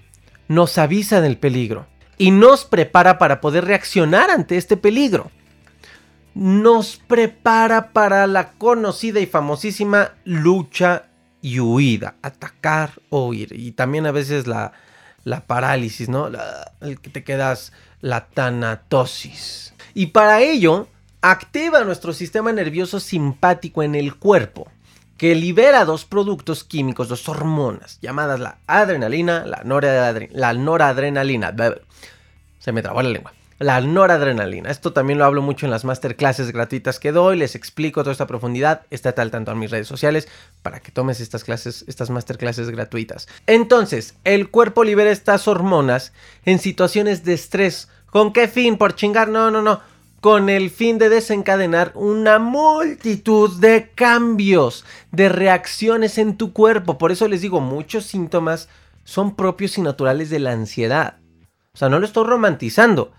Nos 0.48 0.78
avisa 0.78 1.22
del 1.22 1.38
peligro 1.38 1.88
y 2.18 2.32
nos 2.32 2.66
prepara 2.66 3.18
para 3.18 3.40
poder 3.40 3.66
reaccionar 3.66 4.30
ante 4.30 4.58
este 4.58 4.78
peligro. 4.78 5.32
Nos 6.34 6.98
prepara 6.98 7.94
para 7.94 8.28
la 8.28 8.51
conocida 8.51 9.20
y 9.20 9.25
famosísima 9.25 10.12
lucha 10.25 11.06
y 11.42 11.60
huida, 11.60 12.16
atacar 12.22 13.01
o 13.10 13.28
huir. 13.28 13.54
Y 13.54 13.72
también 13.72 14.06
a 14.06 14.12
veces 14.12 14.48
la, 14.48 14.74
la 15.24 15.48
parálisis, 15.48 16.10
¿no? 16.10 16.30
el 16.82 17.00
que 17.00 17.10
te 17.10 17.24
quedas, 17.24 17.74
la 18.01 18.27
tanatosis. 18.27 19.74
Y 19.93 20.08
para 20.08 20.41
ello 20.41 20.88
activa 21.22 21.84
nuestro 21.84 22.13
sistema 22.13 22.51
nervioso 22.51 23.00
simpático 23.00 23.84
en 23.84 23.96
el 23.96 24.15
cuerpo, 24.15 24.70
que 25.17 25.36
libera 25.36 25.86
dos 25.86 26.05
productos 26.05 26.63
químicos, 26.63 27.08
dos 27.08 27.29
hormonas, 27.29 28.00
llamadas 28.01 28.39
la 28.39 28.58
adrenalina, 28.65 29.46
la, 29.46 29.63
noradrenalina. 30.53 31.55
Se 32.60 32.72
me 32.72 32.81
trabó 32.81 33.01
la 33.01 33.10
lengua. 33.10 33.34
La 33.62 33.80
noradrenalina. 33.80 34.72
Esto 34.72 34.91
también 34.91 35.20
lo 35.20 35.25
hablo 35.25 35.44
mucho 35.44 35.68
en 35.68 35.72
las 35.72 35.86
masterclasses 35.86 36.51
gratuitas 36.51 37.00
que 37.00 37.12
doy. 37.12 37.38
Les 37.38 37.53
explico 37.53 38.01
toda 38.01 38.12
esta 38.12 38.25
profundidad. 38.25 38.88
Está 38.89 39.12
tal 39.12 39.30
tanto 39.30 39.51
en 39.51 39.60
mis 39.60 39.70
redes 39.70 39.88
sociales 39.88 40.27
para 40.63 40.80
que 40.80 40.91
tomes 40.91 41.20
estas 41.20 41.44
clases, 41.44 41.86
estas 41.88 42.10
masterclasses 42.10 42.72
gratuitas. 42.72 43.27
Entonces, 43.46 44.15
el 44.24 44.50
cuerpo 44.50 44.84
libera 44.84 45.12
estas 45.12 45.48
hormonas 45.48 46.12
en 46.44 46.58
situaciones 46.58 47.24
de 47.24 47.34
estrés. 47.34 47.88
¿Con 48.08 48.34
qué 48.34 48.48
fin? 48.48 48.80
¿Por 48.80 48.96
chingar? 48.96 49.30
No, 49.30 49.51
no, 49.51 49.62
no 49.62 49.80
con 50.22 50.50
el 50.50 50.70
fin 50.70 51.00
de 51.00 51.10
desencadenar 51.10 51.91
una 51.96 52.38
multitud 52.38 53.60
de 53.60 53.89
cambios, 53.94 54.86
de 55.12 55.30
reacciones 55.30 56.20
en 56.20 56.38
tu 56.38 56.53
cuerpo. 56.53 57.00
Por 57.00 57.12
eso 57.12 57.27
les 57.27 57.41
digo, 57.41 57.60
muchos 57.60 58.06
síntomas 58.06 58.70
son 59.03 59.36
propios 59.36 59.80
y 59.80 59.82
naturales 59.82 60.30
de 60.30 60.39
la 60.39 60.51
ansiedad. 60.51 61.18
O 61.74 61.77
sea, 61.77 61.89
no 61.89 62.00
lo 62.00 62.06
estoy 62.06 62.25
romantizando. 62.25 63.13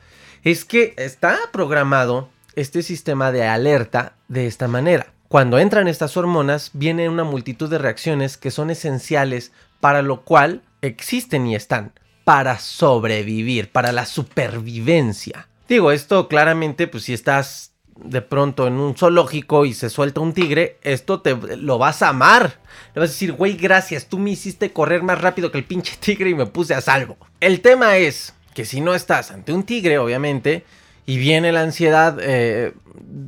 Es 0.44 0.64
que 0.64 0.94
está 0.96 1.38
programado 1.52 2.28
este 2.56 2.82
sistema 2.82 3.30
de 3.30 3.46
alerta 3.46 4.16
de 4.26 4.48
esta 4.48 4.66
manera. 4.66 5.12
Cuando 5.28 5.60
entran 5.60 5.86
estas 5.86 6.16
hormonas, 6.16 6.70
viene 6.72 7.08
una 7.08 7.22
multitud 7.22 7.70
de 7.70 7.78
reacciones 7.78 8.36
que 8.36 8.50
son 8.50 8.70
esenciales 8.70 9.52
para 9.78 10.02
lo 10.02 10.22
cual 10.22 10.62
existen 10.80 11.46
y 11.46 11.54
están, 11.54 11.92
para 12.24 12.58
sobrevivir, 12.58 13.70
para 13.70 13.92
la 13.92 14.04
supervivencia. 14.04 15.46
Digo, 15.68 15.92
esto 15.92 16.26
claramente, 16.26 16.88
pues 16.88 17.04
si 17.04 17.12
estás 17.12 17.74
de 17.94 18.20
pronto 18.20 18.66
en 18.66 18.74
un 18.74 18.96
zoológico 18.96 19.64
y 19.64 19.74
se 19.74 19.90
suelta 19.90 20.20
un 20.20 20.32
tigre, 20.32 20.78
esto 20.82 21.20
te 21.20 21.36
lo 21.36 21.78
vas 21.78 22.02
a 22.02 22.08
amar. 22.08 22.58
Le 22.94 23.00
vas 23.00 23.10
a 23.10 23.12
decir, 23.12 23.32
güey, 23.32 23.56
gracias, 23.56 24.06
tú 24.06 24.18
me 24.18 24.30
hiciste 24.30 24.72
correr 24.72 25.04
más 25.04 25.20
rápido 25.20 25.52
que 25.52 25.58
el 25.58 25.64
pinche 25.64 25.96
tigre 26.00 26.30
y 26.30 26.34
me 26.34 26.46
puse 26.46 26.74
a 26.74 26.80
salvo. 26.80 27.16
El 27.38 27.60
tema 27.60 27.96
es 27.96 28.34
que 28.54 28.64
si 28.64 28.80
no 28.80 28.94
estás 28.94 29.30
ante 29.30 29.52
un 29.52 29.64
tigre, 29.64 29.98
obviamente, 29.98 30.64
y 31.06 31.18
viene 31.18 31.52
la 31.52 31.62
ansiedad 31.62 32.18
eh, 32.20 32.74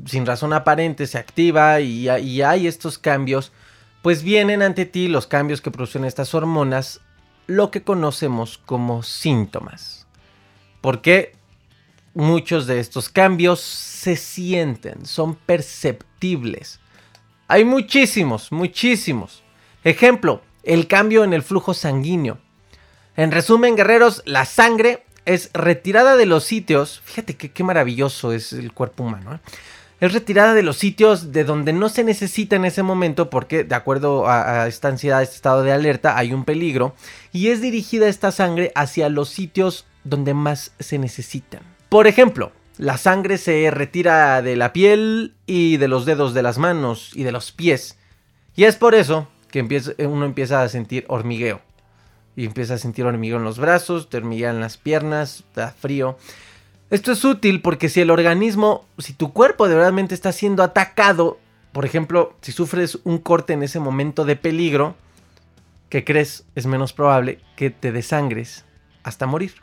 sin 0.07 0.27
razón 0.27 0.53
aparente, 0.53 1.07
se 1.07 1.19
activa 1.19 1.81
y, 1.81 2.09
y 2.09 2.43
hay 2.43 2.67
estos 2.67 2.99
cambios, 2.99 3.53
pues 4.03 4.23
vienen 4.23 4.63
ante 4.63 4.87
ti 4.87 5.09
los 5.09 5.27
cambios 5.27 5.61
que 5.61 5.71
producen 5.71 6.05
estas 6.05 6.35
hormonas, 6.35 7.01
lo 7.47 7.71
que 7.71 7.83
conocemos 7.83 8.59
como 8.59 9.03
síntomas. 9.03 10.07
¿Por 10.81 11.01
qué? 11.01 11.33
muchos 12.15 12.67
de 12.67 12.81
estos 12.81 13.09
cambios 13.09 13.61
se 13.61 14.17
sienten, 14.17 15.05
son 15.05 15.35
perceptibles. 15.35 16.81
Hay 17.49 17.65
muchísimos, 17.65 18.51
muchísimos. 18.53 19.43
Ejemplo, 19.83 20.41
el 20.63 20.87
cambio 20.87 21.25
en 21.25 21.35
el 21.35 21.43
flujo 21.43 21.75
sanguíneo. 21.75 22.39
En 23.17 23.33
resumen, 23.33 23.77
guerreros, 23.77 24.23
la 24.25 24.45
sangre 24.45 25.05
es 25.25 25.51
retirada 25.53 26.17
de 26.17 26.27
los 26.27 26.45
sitios. 26.45 27.01
Fíjate 27.05 27.35
qué 27.37 27.65
maravilloso 27.65 28.33
es 28.33 28.53
el 28.53 28.73
cuerpo 28.73 29.05
humano. 29.05 29.35
¿eh? 29.35 29.39
Es 30.01 30.13
retirada 30.13 30.55
de 30.55 30.63
los 30.63 30.77
sitios 30.77 31.33
de 31.33 31.45
donde 31.45 31.73
no 31.73 31.89
se 31.89 32.05
necesita 32.05 32.57
en 32.57 32.65
ese 32.65 32.83
momento 32.83 33.31
porque 33.31 33.65
de 33.65 33.75
acuerdo 33.75 34.27
a, 34.29 34.63
a 34.63 34.69
esta 34.69 34.89
ansiedad, 34.89 35.23
este 35.23 35.37
estado 35.37 35.63
de 35.63 35.73
alerta, 35.73 36.19
hay 36.19 36.33
un 36.33 36.45
peligro. 36.45 36.95
Y 37.33 37.49
es 37.49 37.61
dirigida 37.61 38.09
esta 38.09 38.33
sangre 38.33 38.73
hacia 38.75 39.09
los 39.09 39.29
sitios 39.29 39.87
donde 40.05 40.35
más 40.35 40.73
se 40.79 40.99
necesitan. 40.99 41.63
Por 41.89 42.07
ejemplo, 42.07 42.53
la 42.77 42.99
sangre 42.99 43.39
se 43.39 43.71
retira 43.71 44.43
de 44.43 44.57
la 44.57 44.73
piel 44.73 45.35
y 45.47 45.77
de 45.77 45.89
los 45.89 46.07
dedos 46.07 46.35
de 46.35 46.43
las 46.43 46.59
manos 46.59 47.11
y 47.15 47.23
de 47.23 47.33
los 47.33 47.53
pies. 47.53 47.97
Y 48.57 48.65
es 48.65 48.77
por 48.77 48.95
eso 48.95 49.29
que 49.51 49.63
uno 50.07 50.25
empieza 50.25 50.63
a 50.63 50.69
sentir 50.69 51.05
hormigueo. 51.09 51.61
Y 52.37 52.47
empieza 52.47 52.75
a 52.75 52.79
sentir 52.79 53.05
hormigueo 53.05 53.37
en 53.37 53.45
los 53.45 53.59
brazos, 53.59 54.09
te 54.09 54.17
hormiguean 54.17 54.61
las 54.61 54.77
piernas, 54.77 55.45
da 55.55 55.71
frío. 55.71 56.19
Esto 56.91 57.13
es 57.13 57.25
útil 57.25 57.61
porque 57.63 57.89
si 57.89 58.01
el 58.01 58.11
organismo, 58.11 58.85
si 58.99 59.13
tu 59.13 59.33
cuerpo 59.33 59.69
de 59.69 59.75
verdad 59.75 60.13
está 60.13 60.33
siendo 60.33 60.63
atacado, 60.63 61.39
por 61.73 61.85
ejemplo, 61.85 62.37
si 62.41 62.53
sufres 62.53 62.99
un 63.05 63.19
corte 63.19 63.53
en 63.53 63.63
ese 63.63 63.81
momento 63.81 64.25
de 64.25 64.37
peligro, 64.37 64.95
¿qué 65.89 66.05
crees? 66.05 66.45
Es 66.55 66.67
menos 66.67 66.93
probable 66.93 67.41
que 67.57 67.71
te 67.71 67.91
desangres 67.91 68.65
hasta 69.03 69.27
morir. 69.27 69.55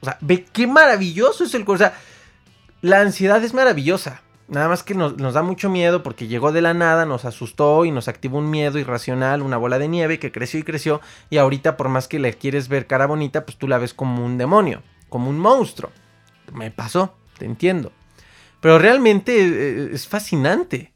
O 0.00 0.06
sea, 0.06 0.18
ve 0.20 0.46
qué 0.52 0.66
maravilloso 0.66 1.44
es 1.44 1.54
el 1.54 1.64
cuerpo. 1.64 1.84
O 1.84 1.88
sea, 1.88 1.98
la 2.80 3.00
ansiedad 3.00 3.42
es 3.44 3.54
maravillosa. 3.54 4.22
Nada 4.52 4.68
más 4.68 4.82
que 4.82 4.94
nos, 4.94 5.16
da 5.16 5.42
mucho 5.42 5.70
miedo 5.70 6.02
porque 6.02 6.28
llegó 6.28 6.52
de 6.52 6.60
la 6.60 6.74
nada, 6.74 7.06
nos 7.06 7.24
asustó 7.24 7.86
y 7.86 7.90
nos 7.90 8.06
activó 8.06 8.36
un 8.36 8.50
miedo 8.50 8.78
irracional, 8.78 9.40
una 9.40 9.56
bola 9.56 9.78
de 9.78 9.88
nieve 9.88 10.18
que 10.18 10.30
creció 10.30 10.60
y 10.60 10.62
creció. 10.62 11.00
Y 11.30 11.38
ahorita, 11.38 11.78
por 11.78 11.88
más 11.88 12.06
que 12.06 12.18
le 12.18 12.34
quieres 12.34 12.68
ver 12.68 12.86
cara 12.86 13.06
bonita, 13.06 13.46
pues 13.46 13.56
tú 13.56 13.66
la 13.66 13.78
ves 13.78 13.94
como 13.94 14.22
un 14.22 14.36
demonio, 14.36 14.82
como 15.08 15.30
un 15.30 15.38
monstruo. 15.38 15.90
Me 16.52 16.70
pasó, 16.70 17.14
te 17.38 17.46
entiendo. 17.46 17.92
Pero 18.60 18.78
realmente 18.78 19.40
eh, 19.40 19.90
es 19.94 20.06
fascinante. 20.06 20.91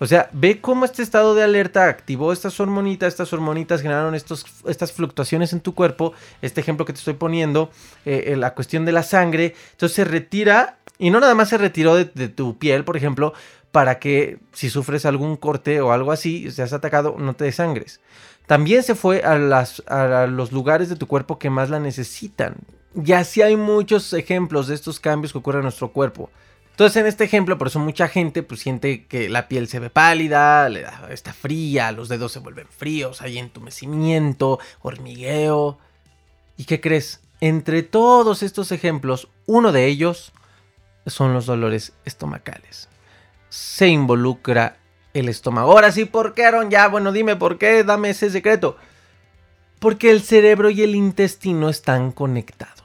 O 0.00 0.06
sea, 0.06 0.28
ve 0.32 0.60
cómo 0.60 0.84
este 0.84 1.02
estado 1.02 1.34
de 1.34 1.42
alerta 1.42 1.84
activó 1.86 2.32
estas 2.32 2.58
hormonitas, 2.60 3.08
estas 3.08 3.32
hormonitas 3.32 3.82
generaron 3.82 4.14
estos, 4.14 4.44
estas 4.66 4.92
fluctuaciones 4.92 5.52
en 5.52 5.60
tu 5.60 5.74
cuerpo. 5.74 6.12
Este 6.40 6.60
ejemplo 6.60 6.86
que 6.86 6.92
te 6.92 6.98
estoy 6.98 7.14
poniendo, 7.14 7.70
eh, 8.04 8.24
eh, 8.26 8.36
la 8.36 8.54
cuestión 8.54 8.84
de 8.84 8.92
la 8.92 9.02
sangre. 9.02 9.54
Entonces 9.72 9.96
se 9.96 10.04
retira 10.04 10.78
y 10.98 11.10
no 11.10 11.20
nada 11.20 11.34
más 11.34 11.48
se 11.48 11.58
retiró 11.58 11.94
de, 11.94 12.28
tu 12.28 12.58
piel, 12.58 12.84
por 12.84 12.96
ejemplo, 12.96 13.32
para 13.72 13.98
que 13.98 14.38
si 14.52 14.70
sufres 14.70 15.04
algún 15.04 15.36
corte 15.36 15.80
o 15.80 15.92
algo 15.92 16.12
así, 16.12 16.50
seas 16.50 16.72
atacado, 16.72 17.16
no 17.18 17.34
te 17.34 17.44
desangres. 17.44 18.00
También 18.46 18.82
se 18.82 18.94
fue 18.94 19.22
a, 19.24 19.34
a 19.34 20.26
los 20.26 20.52
lugares 20.52 20.88
de 20.88 20.96
tu 20.96 21.06
cuerpo 21.06 21.38
que 21.38 21.50
más 21.50 21.70
la 21.70 21.78
necesitan. 21.78 22.56
Y 22.94 23.12
así 23.12 23.42
hay 23.42 23.56
muchos 23.56 24.12
ejemplos 24.12 24.68
de 24.68 24.74
estos 24.74 24.98
cambios 24.98 25.32
que 25.32 25.38
ocurren 25.38 25.60
en 25.60 25.64
nuestro 25.64 25.92
cuerpo. 25.92 26.30
Entonces 26.78 27.00
en 27.00 27.08
este 27.08 27.24
ejemplo, 27.24 27.58
por 27.58 27.66
eso 27.66 27.80
mucha 27.80 28.06
gente 28.06 28.44
pues 28.44 28.60
siente 28.60 29.04
que 29.06 29.28
la 29.28 29.48
piel 29.48 29.66
se 29.66 29.80
ve 29.80 29.90
pálida, 29.90 30.68
le 30.68 30.82
da, 30.82 31.08
está 31.10 31.32
fría, 31.32 31.90
los 31.90 32.08
dedos 32.08 32.30
se 32.30 32.38
vuelven 32.38 32.68
fríos, 32.68 33.20
hay 33.20 33.38
entumecimiento, 33.38 34.60
hormigueo. 34.80 35.76
¿Y 36.56 36.66
qué 36.66 36.80
crees? 36.80 37.20
Entre 37.40 37.82
todos 37.82 38.44
estos 38.44 38.70
ejemplos, 38.70 39.26
uno 39.46 39.72
de 39.72 39.86
ellos 39.86 40.32
son 41.04 41.34
los 41.34 41.46
dolores 41.46 41.94
estomacales. 42.04 42.88
Se 43.48 43.88
involucra 43.88 44.76
el 45.14 45.28
estómago. 45.28 45.72
Ahora 45.72 45.90
sí, 45.90 46.04
¿por 46.04 46.32
qué, 46.32 46.44
Aaron? 46.44 46.70
Ya, 46.70 46.86
bueno, 46.86 47.10
dime 47.10 47.34
por 47.34 47.58
qué, 47.58 47.82
dame 47.82 48.10
ese 48.10 48.30
secreto. 48.30 48.76
Porque 49.80 50.12
el 50.12 50.22
cerebro 50.22 50.70
y 50.70 50.82
el 50.82 50.94
intestino 50.94 51.70
están 51.70 52.12
conectados. 52.12 52.77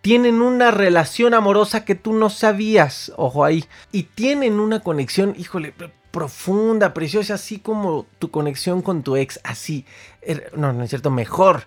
Tienen 0.00 0.40
una 0.40 0.70
relación 0.70 1.34
amorosa 1.34 1.84
que 1.84 1.94
tú 1.94 2.12
no 2.12 2.30
sabías, 2.30 3.12
ojo 3.16 3.44
ahí. 3.44 3.64
Y 3.92 4.04
tienen 4.04 4.58
una 4.58 4.80
conexión, 4.80 5.34
híjole, 5.36 5.74
profunda, 6.10 6.94
preciosa, 6.94 7.34
así 7.34 7.58
como 7.58 8.06
tu 8.18 8.30
conexión 8.30 8.82
con 8.82 9.02
tu 9.02 9.16
ex, 9.16 9.40
así. 9.44 9.84
Er, 10.22 10.52
no, 10.56 10.72
no 10.72 10.84
es 10.84 10.90
cierto, 10.90 11.10
mejor. 11.10 11.64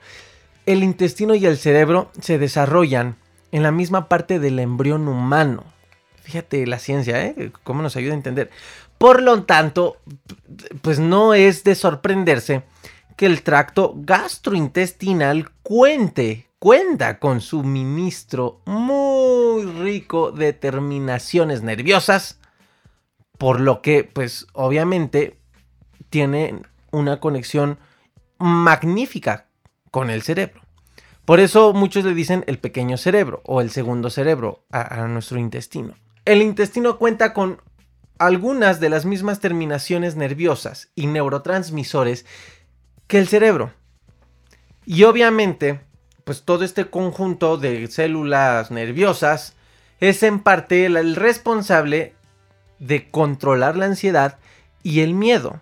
El 0.65 0.84
intestino 0.84 1.36
y 1.36 1.46
el 1.46 1.58
cerebro 1.58 2.12
se 2.19 2.38
desarrollan 2.38 3.17
en 3.52 3.63
la 3.63 3.72
misma 3.72 4.10
parte 4.10 4.39
del 4.39 4.60
embrión 4.60 5.08
humano. 5.08 5.63
Fíjate 6.24 6.65
la 6.65 6.80
ciencia, 6.80 7.24
¿eh? 7.24 7.52
Cómo 7.63 7.82
nos 7.82 7.96
ayuda 7.96 8.13
a 8.13 8.17
entender. 8.17 8.50
Por 8.98 9.22
lo 9.22 9.43
tanto, 9.43 9.98
pues 10.82 11.00
no 11.00 11.34
es 11.34 11.63
de 11.63 11.76
sorprenderse 11.76 12.63
que 13.17 13.26
el 13.26 13.43
tracto 13.43 13.93
gastrointestinal 13.98 15.52
cuente, 15.62 16.48
cuenta 16.63 17.19
con 17.19 17.41
suministro 17.41 18.62
muy 18.65 19.65
rico 19.65 20.32
de 20.32 20.54
terminaciones 20.54 21.62
nerviosas, 21.62 22.39
por 23.38 23.60
lo 23.60 23.82
que, 23.82 24.06
pues 24.06 24.47
obviamente, 24.54 25.41
tiene 26.10 26.62
una 26.89 27.19
conexión 27.19 27.80
magnífica 28.39 29.47
con 29.91 30.10
el 30.10 30.21
cerebro. 30.21 30.62
Por 31.26 31.41
eso 31.41 31.73
muchos 31.73 32.06
le 32.06 32.13
dicen 32.13 32.45
el 32.47 32.60
pequeño 32.60 32.95
cerebro 32.95 33.41
o 33.43 33.60
el 33.60 33.69
segundo 33.69 34.10
cerebro 34.10 34.63
a, 34.71 35.04
a 35.04 35.08
nuestro 35.10 35.39
intestino. 35.39 35.95
El 36.23 36.41
intestino 36.41 36.97
cuenta 36.97 37.34
con 37.34 37.62
algunas 38.19 38.80
de 38.80 38.88
las 38.88 39.04
mismas 39.04 39.41
terminaciones 39.41 40.15
nerviosas 40.15 40.93
y 40.95 41.08
neurotransmisores 41.08 42.26
que 43.08 43.19
el 43.19 43.28
cerebro. 43.28 43.73
Y 44.86 45.04
obviamente, 45.04 45.82
pues 46.24 46.44
todo 46.44 46.64
este 46.64 46.86
conjunto 46.86 47.58
de 47.58 47.88
células 47.88 48.72
nerviosas 48.72 49.56
es 50.00 50.24
en 50.24 50.40
parte 50.40 50.86
el 50.86 51.16
responsable 51.16 52.14
de 52.80 53.10
controlar 53.10 53.78
la 53.78 53.86
ansiedad 53.86 54.38
y 54.84 55.02
el 55.02 55.14
miedo, 55.14 55.62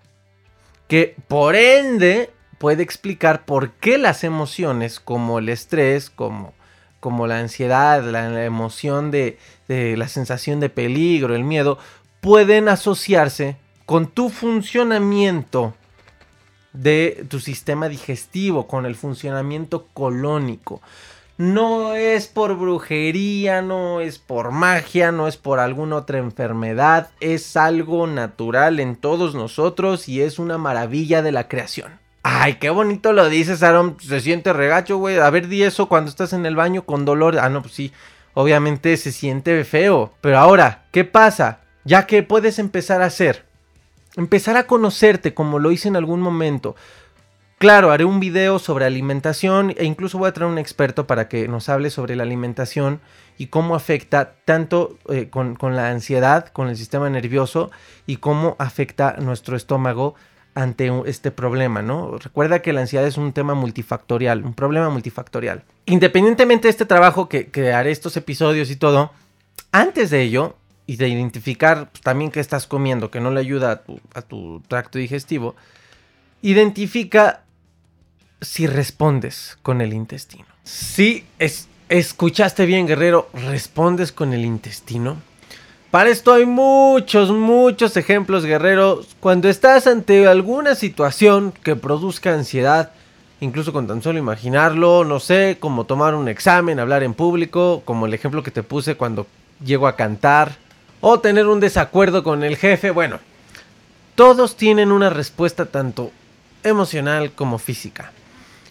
que 0.88 1.15
por 1.28 1.56
ende 1.56 2.32
puede 2.58 2.84
explicar 2.84 3.45
por 3.45 3.71
qué 3.71 3.97
las 3.97 4.24
emociones 4.24 5.00
como 5.00 5.39
el 5.39 5.50
estrés, 5.50 6.10
como 6.10 6.54
como 7.02 7.26
la 7.28 7.39
ansiedad, 7.39 8.04
la, 8.04 8.45
emoción 8.45 9.12
de, 9.12 9.38
de 9.67 9.97
la 9.97 10.08
sensación 10.08 10.62
de 10.62 10.69
peligro, 10.69 11.36
el 11.36 11.43
miedo, 11.43 11.80
pueden 12.21 12.69
asociarse 12.69 13.58
con 13.88 14.08
tu 14.08 14.30
funcionamiento 14.30 15.74
de 16.73 17.25
tu 17.29 17.39
sistema 17.39 17.89
digestivo, 17.89 18.67
con 18.67 18.86
el 18.86 18.95
funcionamiento 18.95 19.88
colónico. 19.93 20.81
No 21.38 21.95
es 21.95 22.27
por 22.27 22.55
brujería, 22.55 23.62
no 23.62 23.99
es 23.99 24.19
por 24.19 24.51
magia, 24.51 25.12
no 25.12 25.27
es 25.27 25.38
por 25.38 25.60
alguna 25.60 25.95
otra 25.95 26.19
enfermedad, 26.19 27.10
es 27.19 27.57
algo 27.57 28.05
natural 28.05 28.79
en 28.79 28.95
todos 28.95 29.34
nosotros 29.34 30.07
y 30.07 30.21
es 30.21 30.38
una 30.38 30.60
maravilla 30.60 31.21
de 31.23 31.31
la 31.31 31.47
creación. 31.47 31.99
Ay, 32.23 32.55
qué 32.55 32.69
bonito 32.69 33.13
lo 33.13 33.29
dices, 33.29 33.63
Aaron. 33.63 33.97
Se 33.99 34.19
siente 34.19 34.53
regacho, 34.53 34.97
güey. 34.97 35.17
A 35.17 35.29
ver, 35.31 35.47
di 35.47 35.63
eso 35.63 35.88
cuando 35.88 36.12
estás 36.12 36.34
en 36.34 36.45
el 36.45 36.55
baño 36.55 36.84
con 36.84 37.05
dolor. 37.05 37.39
Ah, 37.39 37.49
no, 37.49 37.63
pues 37.63 37.73
sí. 37.73 37.91
Obviamente 38.36 38.95
se 38.97 39.12
siente 39.12 39.63
feo. 39.63 40.13
Pero 40.21 40.38
ahora, 40.38 40.84
¿qué 40.91 41.03
pasa? 41.03 41.62
Ya 41.84 42.05
que 42.05 42.21
puedes 42.21 42.60
empezar 42.60 43.01
a 43.01 43.07
hacer. 43.07 43.45
Empezar 44.15 44.58
a 44.58 44.67
conocerte 44.67 45.34
como 45.34 45.60
lo 45.60 45.71
hice 45.71 45.88
en 45.88 45.95
algún 45.95 46.21
momento. 46.21 46.76
Claro, 47.58 47.91
haré 47.91 48.06
un 48.06 48.19
video 48.19 48.58
sobre 48.58 48.86
alimentación 48.86 49.74
e 49.78 49.86
incluso 49.86 50.17
voy 50.17 50.30
a 50.30 50.34
traer 50.34 50.52
un 50.52 50.58
experto 50.58 51.06
para 51.06 51.28
que 51.28 51.47
nos 51.47 51.69
hable 51.69 51.91
sobre 51.91 52.15
la 52.15 52.24
alimentación 52.24 53.02
y 53.38 53.47
cómo 53.47 53.76
afecta 53.76 54.34
tanto 54.45 54.97
eh, 55.10 55.30
con, 55.30 55.56
con 55.56 55.76
la 55.76 55.89
ansiedad, 55.89 56.47
con 56.47 56.69
el 56.69 56.76
sistema 56.76 57.10
nervioso 57.10 57.69
y 58.08 58.17
cómo 58.17 58.56
afecta 58.58 59.15
nuestro 59.19 59.56
estómago 59.56 60.15
ante 60.54 60.91
este 61.06 61.32
problema, 61.32 61.82
¿no? 61.82 62.17
Recuerda 62.17 62.62
que 62.62 62.74
la 62.74 62.82
ansiedad 62.82 63.06
es 63.08 63.17
un 63.17 63.32
tema 63.34 63.54
multifactorial, 63.54 64.43
un 64.43 64.54
problema 64.54 64.89
multifactorial. 64.89 65.63
Independientemente 65.86 66.67
de 66.67 66.71
este 66.71 66.86
trabajo 66.86 67.30
que, 67.30 67.74
haré 67.74 67.91
estos 67.91 68.17
episodios 68.17 68.69
y 68.69 68.76
todo, 68.76 69.12
antes 69.71 70.10
de 70.10 70.21
ello, 70.21 70.56
y 70.91 70.97
de 70.97 71.08
identificar 71.08 71.89
pues, 71.89 72.01
también 72.01 72.32
qué 72.32 72.41
estás 72.41 72.67
comiendo 72.67 73.10
que 73.10 73.21
no 73.21 73.32
le 73.32 73.39
ayuda 73.39 73.82
a 74.13 74.21
tu, 74.21 74.62
tracto 74.67 74.99
digestivo, 74.99 75.56
identifica 76.41 77.43
si 78.41 78.67
respondes 78.67 79.58
con 79.62 79.80
el 79.80 79.93
intestino. 79.93 80.47
Si 80.65 81.23
es, 81.39 81.69
escuchaste 81.88 82.65
bien, 82.65 82.88
guerrero, 82.88 83.30
respondes 83.32 84.12
con 84.12 84.34
el 84.34 84.43
intestino. 84.43 85.15
Para 85.91 86.10
esto 86.10 86.34
hay 86.34 86.45
muchos, 86.45 87.32
muchos 87.32 87.95
ejemplos, 87.95 88.45
guerreros. 88.45 89.15
Cuando 89.21 89.47
estás 89.47 89.88
ante 89.88 90.27
alguna 90.27 90.75
situación 90.75 91.54
que 91.63 91.77
produzca 91.77 92.34
ansiedad, 92.34 92.91
incluso 93.39 93.71
con 93.71 93.88
tan 93.88 94.01
solo 94.01 94.19
imaginarlo, 94.19 95.06
no 95.06 95.21
sé, 95.21 95.56
como 95.58 95.86
tomar 95.86 96.15
un 96.15 96.27
examen, 96.27 96.82
hablar 96.82 97.01
en 97.04 97.13
público, 97.13 97.82
como 97.86 98.08
el 98.08 98.13
ejemplo 98.13 98.43
que 98.43 98.51
te 98.51 98.62
puse 98.62 98.95
cuando 98.95 99.25
llego 99.63 99.88
a 99.88 99.95
cantar, 99.95 100.58
o 101.01 101.19
tener 101.19 101.47
un 101.47 101.59
desacuerdo 101.59 102.23
con 102.23 102.43
el 102.43 102.55
jefe, 102.57 102.91
bueno, 102.91 103.19
todos 104.15 104.55
tienen 104.55 104.91
una 104.91 105.09
respuesta 105.09 105.65
tanto 105.65 106.11
emocional 106.63 107.31
como 107.31 107.57
física. 107.57 108.11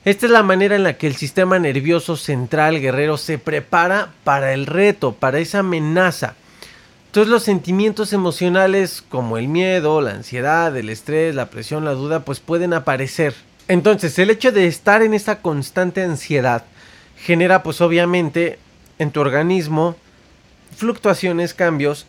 Esta 0.05 0.27
es 0.27 0.33
la 0.33 0.43
manera 0.43 0.77
en 0.77 0.85
la 0.85 0.97
que 0.97 1.07
el 1.07 1.17
sistema 1.17 1.59
nervioso 1.59 2.17
central 2.17 2.81
guerrero 2.81 3.19
se 3.19 3.39
prepara 3.39 4.13
para 4.25 4.55
el 4.55 4.67
reto, 4.67 5.13
para 5.13 5.41
esa 5.41 5.59
amenaza. 5.59 6.37
Entonces 7.07 7.31
los 7.31 7.43
sentimientos 7.43 8.13
emocionales 8.13 9.03
como 9.09 9.37
el 9.37 9.49
miedo, 9.49 10.01
la 10.01 10.13
ansiedad, 10.13 10.75
el 10.77 10.89
estrés, 10.89 11.35
la 11.35 11.51
presión, 11.51 11.85
la 11.85 11.93
duda, 11.93 12.21
pues 12.21 12.41
pueden 12.41 12.73
aparecer. 12.73 13.35
Entonces 13.69 14.19
el 14.19 14.31
hecho 14.31 14.53
de 14.53 14.67
estar 14.69 15.03
en 15.03 15.13
esa 15.13 15.43
constante 15.43 16.03
ansiedad 16.03 16.65
genera 17.17 17.63
pues 17.63 17.81
obviamente 17.81 18.59
en 18.99 19.11
tu 19.11 19.21
organismo 19.21 19.97
fluctuaciones, 20.77 21.53
cambios 21.53 22.07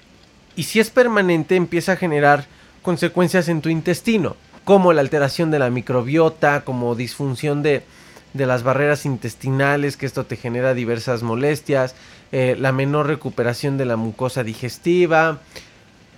y 0.56 0.64
si 0.64 0.80
es 0.80 0.90
permanente 0.90 1.56
empieza 1.56 1.94
a 1.94 1.98
generar 1.98 2.46
consecuencias 2.82 3.48
en 3.48 3.62
tu 3.62 3.70
intestino, 3.70 4.36
como 4.64 4.94
la 4.94 5.02
alteración 5.02 5.52
de 5.52 5.60
la 5.60 5.70
microbiota, 5.70 6.64
como 6.64 6.96
disfunción 6.96 7.64
de, 7.64 7.84
las 8.34 8.64
barreras 8.64 9.06
intestinales, 9.06 9.98
que 9.98 10.06
esto 10.06 10.26
te 10.26 10.38
genera 10.38 10.74
diversas 10.74 11.24
molestias, 11.24 11.96
eh, 12.32 12.56
la 12.58 12.72
menor 12.72 13.08
recuperación 13.08 13.78
de 13.78 13.86
la 13.86 13.98
mucosa 13.98 14.44
digestiva, 14.44 15.42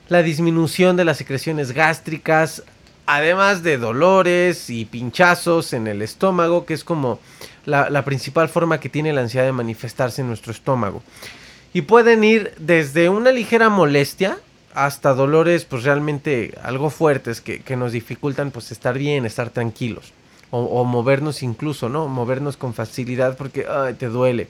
la 0.09 0.21
disminución 0.21 0.95
de 0.95 1.05
las 1.05 1.17
secreciones 1.17 1.71
gástricas, 1.71 2.63
además 3.05 3.63
de 3.63 3.77
dolores 3.77 4.69
y 4.69 4.85
pinchazos 4.85 5.73
en 5.73 5.87
el 5.87 6.01
estómago, 6.01 6.65
que 6.65 6.73
es 6.73 6.83
como 6.83 7.19
la, 7.65 7.89
la 7.89 8.05
principal 8.05 8.49
forma 8.49 8.79
que 8.79 8.89
tiene 8.89 9.13
la 9.13 9.21
ansiedad 9.21 9.45
de 9.45 9.51
manifestarse 9.51 10.21
en 10.21 10.27
nuestro 10.27 10.51
estómago. 10.51 11.01
Y 11.73 11.81
pueden 11.81 12.23
ir 12.23 12.53
desde 12.57 13.09
una 13.09 13.31
ligera 13.31 13.69
molestia 13.69 14.37
hasta 14.73 15.13
dolores 15.13 15.65
pues 15.65 15.83
realmente 15.83 16.53
algo 16.63 16.89
fuertes 16.89 17.41
que, 17.41 17.75
nos 17.75 17.91
dificultan 17.91 18.51
pues 18.51 18.71
estar 18.71 18.97
bien, 18.97 19.25
estar 19.25 19.49
tranquilos. 19.49 20.13
O, 20.55 20.83
movernos 20.83 21.41
incluso, 21.41 21.89
¿no? 21.89 22.07
Movernos 22.07 22.57
con 22.57 22.75
facilidad 22.75 23.35
porque 23.37 23.65
te 23.97 24.05
duele. 24.05 24.49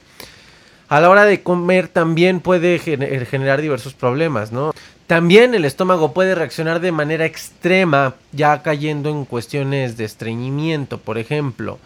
A 0.89 0.99
la 0.99 1.09
hora 1.09 1.23
de 1.23 1.41
comer 1.41 1.87
también 1.87 2.41
puede 2.41 2.77
generar 2.77 3.61
diversos 3.61 3.93
problemas, 3.93 4.51
¿no? 4.51 4.73
También 5.07 5.53
el 5.53 5.63
estómago 5.63 6.13
puede 6.13 6.35
reaccionar 6.35 6.81
de 6.81 6.91
manera 6.91 7.25
extrema, 7.25 8.15
ya 8.31 8.61
cayendo 8.61 9.09
en 9.09 9.23
cuestiones 9.23 9.95
de 9.95 10.05
estreñimiento, 10.05 10.97
por 10.97 11.17
ejemplo. 11.17 11.79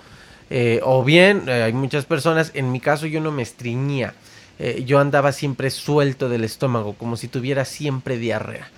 Eh, 0.50 0.80
o 0.84 1.04
bien, 1.04 1.44
eh, 1.48 1.64
hay 1.64 1.74
muchas 1.74 2.06
personas, 2.06 2.52
en 2.54 2.72
mi 2.72 2.80
caso 2.80 3.06
yo 3.06 3.20
no 3.20 3.32
me 3.32 3.44
estreñía, 3.44 4.14
eh, 4.60 4.84
yo 4.86 5.00
andaba 5.00 5.32
siempre 5.32 5.70
suelto 5.70 6.30
del 6.30 6.44
estómago, 6.44 6.94
como 6.94 7.18
si 7.18 7.28
tuviera 7.28 7.66
siempre 7.66 8.18
diarrea. 8.18 8.70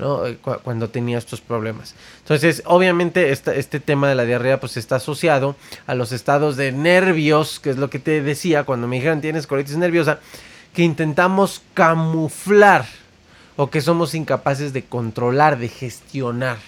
Eh, 0.00 0.38
cuando 0.62 0.90
tenía 0.90 1.18
estos 1.18 1.40
problemas. 1.40 1.94
Entonces, 2.20 2.62
obviamente, 2.66 3.32
este 3.32 3.80
tema 3.80 4.08
de 4.08 4.14
la 4.14 4.24
diarrea 4.24 4.60
pues 4.60 4.76
está 4.76 4.96
asociado 4.96 5.56
a 5.88 5.96
los 5.96 6.12
estados 6.12 6.56
de 6.56 6.70
nervios, 6.70 7.58
que 7.58 7.70
es 7.70 7.78
lo 7.78 7.90
que 7.90 7.98
te 7.98 8.22
decía 8.22 8.62
cuando 8.62 8.86
me 8.86 8.96
dijeron 8.96 9.20
tienes 9.20 9.48
colitis 9.48 9.76
nerviosa, 9.76 10.20
que 10.72 10.82
intentamos 10.82 11.62
camuflar 11.74 12.86
o 13.56 13.70
que 13.70 13.80
somos 13.80 14.14
incapaces 14.14 14.72
de 14.72 14.84
controlar, 14.84 15.58
de 15.58 15.68
gestionar. 15.68 16.58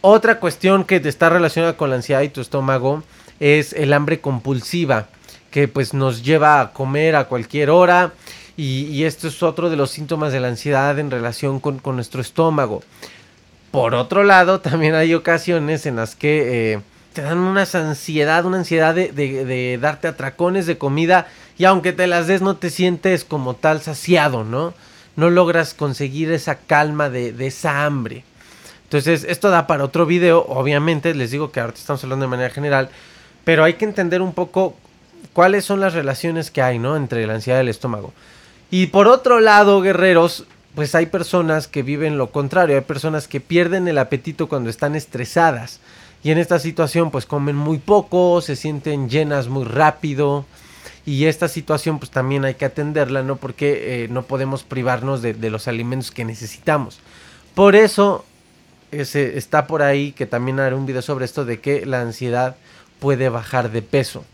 Otra 0.00 0.40
cuestión 0.40 0.82
que 0.82 0.96
está 0.96 1.28
relacionada 1.28 1.76
con 1.76 1.90
la 1.90 1.96
ansiedad 1.96 2.22
y 2.22 2.28
tu 2.28 2.40
estómago 2.40 3.04
es 3.38 3.72
el 3.72 3.92
hambre 3.92 4.20
compulsiva 4.20 5.06
que 5.52 5.68
pues 5.68 5.94
nos 5.94 6.24
lleva 6.24 6.60
a 6.60 6.72
comer 6.72 7.14
a 7.14 7.28
cualquier 7.28 7.70
hora 7.70 8.12
y, 8.56 9.04
esto 9.04 9.28
es 9.28 9.42
otro 9.42 9.70
de 9.70 9.76
los 9.76 9.90
síntomas 9.90 10.32
de 10.32 10.40
la 10.40 10.48
ansiedad 10.48 10.98
en 10.98 11.10
relación 11.10 11.60
con, 11.60 11.80
nuestro 11.94 12.20
estómago. 12.20 12.82
Por 13.70 13.94
otro 13.94 14.24
lado, 14.24 14.60
también 14.68 14.94
hay 14.94 15.14
ocasiones 15.14 15.86
en 15.86 15.96
las 15.96 16.16
que 16.16 16.72
eh, 16.72 16.80
te 17.12 17.22
dan 17.22 17.38
una 17.38 17.66
ansiedad, 17.72 18.44
una 18.44 18.58
ansiedad 18.58 18.94
de, 18.94 19.78
darte 19.80 20.08
atracones 20.08 20.66
de 20.66 20.78
comida 20.78 21.28
y 21.58 21.64
aunque 21.64 21.92
te 21.92 22.06
las 22.06 22.26
des 22.26 22.42
no 22.42 22.56
te 22.56 22.70
sientes 22.70 23.24
como 23.24 23.54
tal 23.54 23.80
saciado, 23.80 24.44
¿no? 24.44 24.74
No 25.16 25.28
logras 25.28 25.74
conseguir 25.74 26.32
esa 26.32 26.56
calma 26.56 27.10
de, 27.10 27.32
de 27.32 27.46
esa 27.48 27.84
hambre. 27.84 28.24
Entonces, 28.84 29.24
esto 29.28 29.50
da 29.50 29.66
para 29.66 29.84
otro 29.84 30.06
video, 30.06 30.44
obviamente, 30.48 31.14
les 31.14 31.30
digo 31.30 31.50
que 31.50 31.60
ahorita 31.60 31.78
estamos 31.78 32.02
hablando 32.04 32.24
de 32.24 32.30
manera 32.30 32.50
general, 32.50 32.90
pero 33.44 33.64
hay 33.64 33.74
que 33.74 33.84
entender 33.84 34.22
un 34.22 34.32
poco 34.32 34.76
cuáles 35.32 35.64
son 35.64 35.80
las 35.80 35.94
relaciones 35.94 36.50
que 36.50 36.62
hay, 36.62 36.78
¿no? 36.78 36.96
Entre 36.96 37.26
la 37.26 37.34
ansiedad 37.34 37.58
y 37.58 37.62
el 37.62 37.68
estómago. 37.68 38.12
Y 38.70 38.86
por 38.86 39.08
otro 39.08 39.40
lado, 39.40 39.80
guerreros, 39.82 40.46
pues 40.74 40.94
hay 40.94 41.06
personas 41.06 41.68
que 41.68 41.82
viven 41.82 42.18
lo 42.18 42.30
contrario, 42.30 42.76
hay 42.76 42.82
personas 42.82 43.28
que 43.28 43.40
pierden 43.40 43.88
el 43.88 43.98
apetito 43.98 44.48
cuando 44.48 44.70
están 44.70 44.96
estresadas. 44.96 45.80
Y 46.24 46.30
en 46.30 46.38
esta 46.38 46.58
situación 46.58 47.10
pues 47.10 47.26
comen 47.26 47.56
muy 47.56 47.78
poco, 47.78 48.40
se 48.40 48.56
sienten 48.56 49.10
llenas 49.10 49.48
muy 49.48 49.64
rápido. 49.64 50.46
Y 51.04 51.26
esta 51.26 51.48
situación 51.48 51.98
pues 51.98 52.10
también 52.10 52.44
hay 52.44 52.54
que 52.54 52.64
atenderla, 52.64 53.22
¿no? 53.22 53.36
Porque 53.36 54.04
eh, 54.04 54.08
no 54.08 54.22
podemos 54.22 54.62
privarnos 54.62 55.20
de, 55.20 55.34
los 55.50 55.66
alimentos 55.66 56.12
que 56.12 56.24
necesitamos. 56.24 57.00
Por 57.54 57.74
eso 57.74 58.24
está 58.92 59.66
por 59.66 59.82
ahí 59.82 60.12
que 60.12 60.26
también 60.26 60.60
haré 60.60 60.76
un 60.76 60.86
video 60.86 61.02
sobre 61.02 61.24
esto 61.24 61.44
de 61.44 61.60
que 61.60 61.84
la 61.86 62.00
ansiedad 62.00 62.56
puede 63.00 63.28
bajar 63.28 63.70
de 63.72 63.82
peso. 63.82 64.24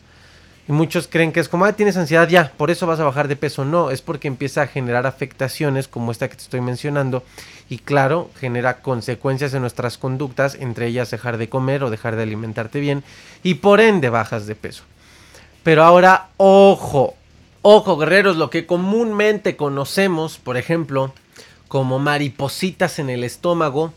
Y 0.69 0.73
muchos 0.73 1.09
creen 1.09 1.33
que 1.33 1.41
es 1.41 1.49
como, 1.49 1.65
ah, 1.65 1.73
tienes 1.73 1.97
ansiedad 1.97 2.29
ya, 2.29 2.53
por 2.59 2.71
eso 2.71 2.87
vas 2.87 3.01
a 3.01 3.05
bajar 3.05 3.27
de 3.27 3.37
peso. 3.37 3.65
No, 3.65 3.91
es 3.91 4.03
porque 4.03 4.29
empieza 4.29 4.61
a 4.61 4.67
generar 4.67 5.07
afectaciones 5.07 5.89
como 5.89 6.13
esta 6.13 6.29
que 6.29 6.37
te 6.37 6.43
estoy 6.43 6.61
mencionando. 6.61 7.23
Y 7.71 7.79
claro, 7.79 8.31
genera 8.39 8.83
consecuencias 8.83 9.55
en 9.55 9.63
nuestras 9.63 9.97
conductas, 9.97 10.57
entre 10.61 10.87
ellas 10.87 11.11
dejar 11.11 11.39
de 11.39 11.49
comer 11.49 11.83
o 11.83 11.91
dejar 11.91 12.17
de 12.17 12.23
alimentarte 12.23 12.81
bien. 12.81 13.03
Y 13.43 13.55
por 13.55 13.81
ende 13.81 14.11
bajas 14.11 14.47
de 14.47 14.57
peso. 14.57 14.85
Pero 15.63 15.85
ahora, 15.85 16.29
ojo, 16.37 17.15
ojo 17.63 17.97
guerreros, 17.97 18.37
lo 18.37 18.51
que 18.51 18.67
comúnmente 18.67 19.57
conocemos, 19.57 20.37
por 20.37 20.59
ejemplo, 20.59 21.15
como 21.69 21.99
maripositas 21.99 22.99
en 22.99 23.09
el 23.09 23.25
estómago 23.25 23.95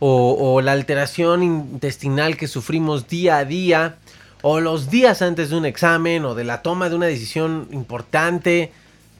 o, 0.00 0.36
o 0.38 0.60
la 0.60 0.72
alteración 0.72 1.42
intestinal 1.42 2.36
que 2.36 2.46
sufrimos 2.46 3.08
día 3.08 3.38
a 3.38 3.46
día 3.46 3.96
o 4.42 4.60
los 4.60 4.90
días 4.90 5.22
antes 5.22 5.50
de 5.50 5.56
un 5.56 5.66
examen 5.66 6.24
o 6.24 6.34
de 6.34 6.44
la 6.44 6.62
toma 6.62 6.88
de 6.88 6.96
una 6.96 7.06
decisión 7.06 7.68
importante, 7.70 8.72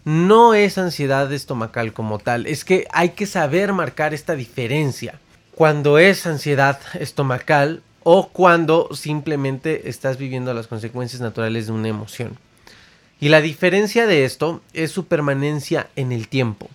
no 0.04 0.54
es 0.54 0.78
ansiedad 0.78 1.32
estomacal 1.32 1.92
como 1.92 2.18
tal, 2.18 2.46
es 2.46 2.64
que 2.64 2.86
hay 2.92 3.10
que 3.10 3.26
saber 3.26 3.72
marcar 3.72 4.14
esta 4.14 4.34
diferencia. 4.34 5.18
Cuando 5.54 5.98
es 5.98 6.26
ansiedad 6.26 6.80
estomacal 6.94 7.82
o 8.02 8.28
cuando 8.28 8.88
simplemente 8.94 9.88
estás 9.88 10.16
viviendo 10.16 10.54
las 10.54 10.66
consecuencias 10.66 11.20
naturales 11.20 11.66
de 11.66 11.72
una 11.72 11.88
emoción. 11.88 12.38
Y 13.20 13.28
la 13.28 13.42
diferencia 13.42 14.06
de 14.06 14.24
esto 14.24 14.62
es 14.72 14.90
su 14.90 15.04
permanencia 15.04 15.88
en 15.96 16.12
el 16.12 16.28
tiempo. 16.28 16.68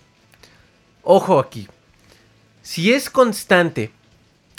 Ojo 1.02 1.40
aquí. 1.40 1.66
Si 2.62 2.92
es 2.92 3.10
constante 3.10 3.90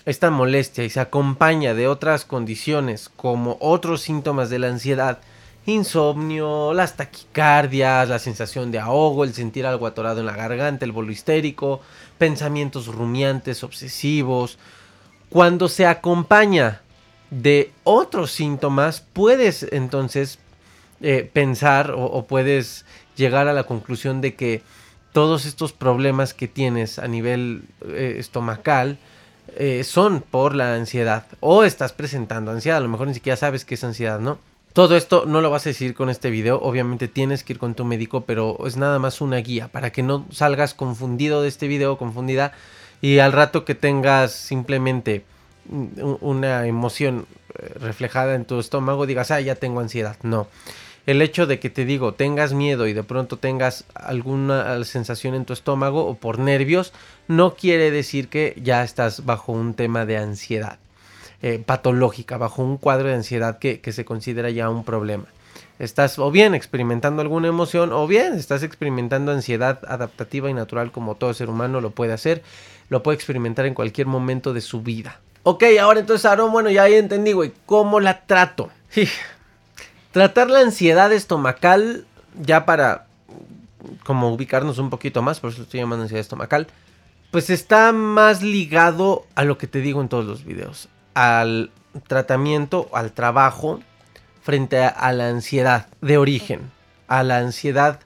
esta 0.08 0.32
molestia 0.32 0.86
y 0.86 0.90
se 0.90 1.02
acompaña 1.02 1.74
de 1.74 1.90
otras 1.90 2.24
condiciones 2.24 3.10
como 3.14 3.58
otros 3.60 4.02
síntomas 4.02 4.50
de 4.50 4.58
la 4.58 4.70
ansiedad, 4.70 5.20
insomnio, 5.66 6.74
las 6.74 6.96
taquicardias, 6.96 8.08
la 8.08 8.18
sensación 8.18 8.72
de 8.72 8.80
ahogo, 8.80 9.26
el 9.26 9.34
sentir 9.34 9.66
algo 9.66 9.86
atorado 9.86 10.22
en 10.22 10.26
la 10.26 10.38
garganta, 10.38 10.86
el 10.86 10.94
bolo 10.94 11.12
histérico, 11.12 11.82
pensamientos 12.18 12.88
rumiantes, 12.88 13.66
obsesivos. 13.66 14.58
Cuando 15.30 15.68
se 15.68 15.86
acompaña 15.86 16.84
de 17.30 17.74
otros 17.84 18.32
síntomas, 18.32 19.02
puedes 19.12 19.64
entonces 19.74 20.40
eh, 21.02 21.30
pensar 21.34 21.94
o, 21.94 22.26
puedes 22.28 22.86
llegar 23.18 23.50
a 23.50 23.54
la 23.54 23.66
conclusión 23.66 24.22
de 24.22 24.36
que 24.36 24.62
todos 25.12 25.46
estos 25.46 25.74
problemas 25.74 26.34
que 26.34 26.48
tienes 26.48 26.98
a 26.98 27.10
nivel 27.10 27.64
eh, 27.86 28.16
estomacal, 28.20 29.00
eh, 29.56 29.84
son 29.84 30.22
por 30.22 30.56
la 30.56 30.76
ansiedad 30.76 31.26
o 31.40 31.64
estás 31.64 31.94
presentando 31.94 32.52
ansiedad, 32.52 32.78
a 32.78 32.82
lo 32.82 32.90
mejor 32.90 33.08
ni 33.08 33.14
siquiera 33.14 33.38
sabes 33.38 33.66
qué 33.66 33.76
es 33.76 33.84
ansiedad, 33.84 34.20
¿no? 34.20 34.40
Todo 34.74 34.96
esto 34.96 35.26
no 35.26 35.42
lo 35.42 35.50
vas 35.50 35.66
a 35.66 35.70
decir 35.70 35.96
con 35.96 36.10
este 36.10 36.30
video, 36.30 36.62
obviamente 36.62 37.08
tienes 37.08 37.44
que 37.44 37.54
ir 37.54 37.60
con 37.60 37.74
tu 37.74 37.84
médico, 37.84 38.22
pero 38.22 38.58
es 38.68 38.78
nada 38.78 39.00
más 39.00 39.22
una 39.22 39.38
guía 39.38 39.70
para 39.70 39.92
que 39.92 40.04
no 40.04 40.26
salgas 40.32 40.74
confundido 40.74 41.42
de 41.42 41.48
este 41.48 41.68
video, 41.68 41.98
confundida, 41.98 42.54
y 43.02 43.20
al 43.20 43.32
rato 43.32 43.66
que 43.66 43.74
tengas 43.74 44.32
simplemente 44.34 45.26
una 46.22 46.68
emoción 46.68 47.26
eh, 47.58 47.74
reflejada 47.80 48.36
en 48.36 48.46
tu 48.46 48.60
estómago 48.60 49.06
digas, 49.06 49.32
ah, 49.32 49.42
ya 49.42 49.56
tengo 49.56 49.80
ansiedad. 49.80 50.16
No 50.24 50.48
el 51.08 51.22
hecho 51.22 51.48
de 51.48 51.60
que 51.60 51.70
te 51.72 51.86
digo 51.86 52.14
tengas 52.14 52.54
miedo 52.54 52.86
y 52.86 52.94
de 52.94 53.02
pronto 53.02 53.38
tengas 53.38 53.86
alguna 53.96 54.84
sensación 54.84 55.34
en 55.34 55.46
tu 55.46 55.54
estómago 55.54 56.06
o 56.06 56.16
por 56.16 56.38
nervios, 56.38 56.94
no 57.28 57.56
quiere 57.56 57.90
decir 57.90 58.28
que 58.28 58.54
ya 58.62 58.84
estás 58.84 59.26
bajo 59.26 59.54
un 59.54 59.74
tema 59.74 60.06
de 60.06 60.18
ansiedad 60.18 60.78
eh, 61.42 61.64
patológica, 61.66 62.38
bajo 62.38 62.62
un 62.62 62.78
cuadro 62.78 63.08
de 63.08 63.16
ansiedad 63.16 63.58
que, 63.58 63.80
que 63.80 63.94
se 63.94 64.06
considera 64.06 64.50
ya 64.50 64.70
un 64.70 64.84
problema. 64.84 65.26
Estás 65.80 66.20
o 66.20 66.30
bien 66.30 66.54
experimentando 66.54 67.22
alguna 67.22 67.48
emoción 67.48 67.94
o 67.94 68.06
bien 68.06 68.34
estás 68.34 68.64
experimentando 68.64 69.32
ansiedad 69.32 69.80
adaptativa 69.88 70.50
y 70.50 70.54
natural 70.54 70.92
como 70.92 71.16
todo 71.16 71.34
ser 71.34 71.50
humano 71.50 71.80
lo 71.80 71.92
puede 71.92 72.12
hacer, 72.12 72.44
lo 72.90 73.02
puede 73.02 73.16
experimentar 73.16 73.66
en 73.66 73.76
cualquier 73.76 74.08
momento 74.08 74.54
de 74.54 74.62
su 74.62 74.82
vida. 74.82 75.22
Ok, 75.44 75.64
ahora 75.80 76.02
entonces 76.02 76.26
Aaron, 76.26 76.52
bueno, 76.52 76.70
ya 76.70 76.90
entendí, 76.90 77.32
güey, 77.32 77.54
¿cómo 77.66 78.02
la 78.02 78.26
trato? 78.26 78.70
Tratar 80.12 80.50
la 80.50 80.60
ansiedad 80.60 81.12
estomacal, 81.12 82.06
ya 82.42 82.66
para 82.66 83.08
como 84.04 84.32
ubicarnos 84.32 84.78
un 84.80 84.90
poquito 84.90 85.22
más, 85.22 85.40
por 85.40 85.52
eso 85.52 85.64
estoy 85.64 85.80
llamando 85.80 86.04
ansiedad 86.04 86.22
estomacal, 86.22 86.68
pues 87.32 87.50
está 87.50 87.92
más 87.92 88.42
ligado 88.42 89.26
a 89.36 89.44
lo 89.44 89.58
que 89.58 89.68
te 89.68 89.82
digo 89.82 90.02
en 90.02 90.10
todos 90.10 90.26
los 90.26 90.44
videos, 90.44 90.90
al 91.14 91.72
tratamiento, 92.08 92.90
al 92.94 93.12
trabajo 93.12 93.80
frente 94.42 94.80
a, 94.84 95.12
la 95.12 95.30
ansiedad 95.30 95.88
de 96.02 96.18
origen, 96.18 96.72
a 97.08 97.24
la 97.24 97.40
ansiedad 97.40 98.00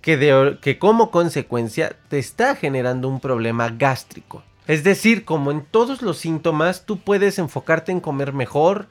que, 0.00 0.56
que 0.62 0.78
como 0.78 1.10
consecuencia 1.10 1.96
te 2.08 2.18
está 2.18 2.56
generando 2.56 3.08
un 3.08 3.20
problema 3.20 3.68
gástrico. 3.68 4.42
Es 4.66 4.84
decir, 4.84 5.24
como 5.24 5.50
en 5.50 5.64
todos 5.64 6.02
los 6.02 6.18
síntomas, 6.18 6.86
tú 6.86 6.98
puedes 6.98 7.38
enfocarte 7.38 7.92
en 7.92 8.00
comer 8.00 8.32
mejor, 8.32 8.88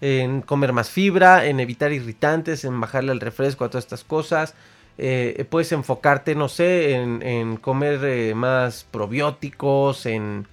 en 0.00 0.42
comer 0.42 0.72
más 0.72 0.90
fibra, 0.90 1.46
en 1.46 1.60
evitar 1.60 1.92
irritantes, 1.92 2.64
en 2.64 2.80
bajarle 2.80 3.12
el 3.12 3.20
refresco 3.20 3.64
a 3.64 3.68
todas 3.68 3.84
estas 3.84 4.04
cosas. 4.04 4.54
Eh, 5.00 5.46
puedes 5.48 5.70
enfocarte, 5.72 6.34
no 6.34 6.48
sé, 6.48 6.94
en, 6.94 7.56
comer 7.56 8.00
eh, 8.04 8.34
más 8.34 8.84
probióticos, 8.90 10.06
en, 10.06 10.46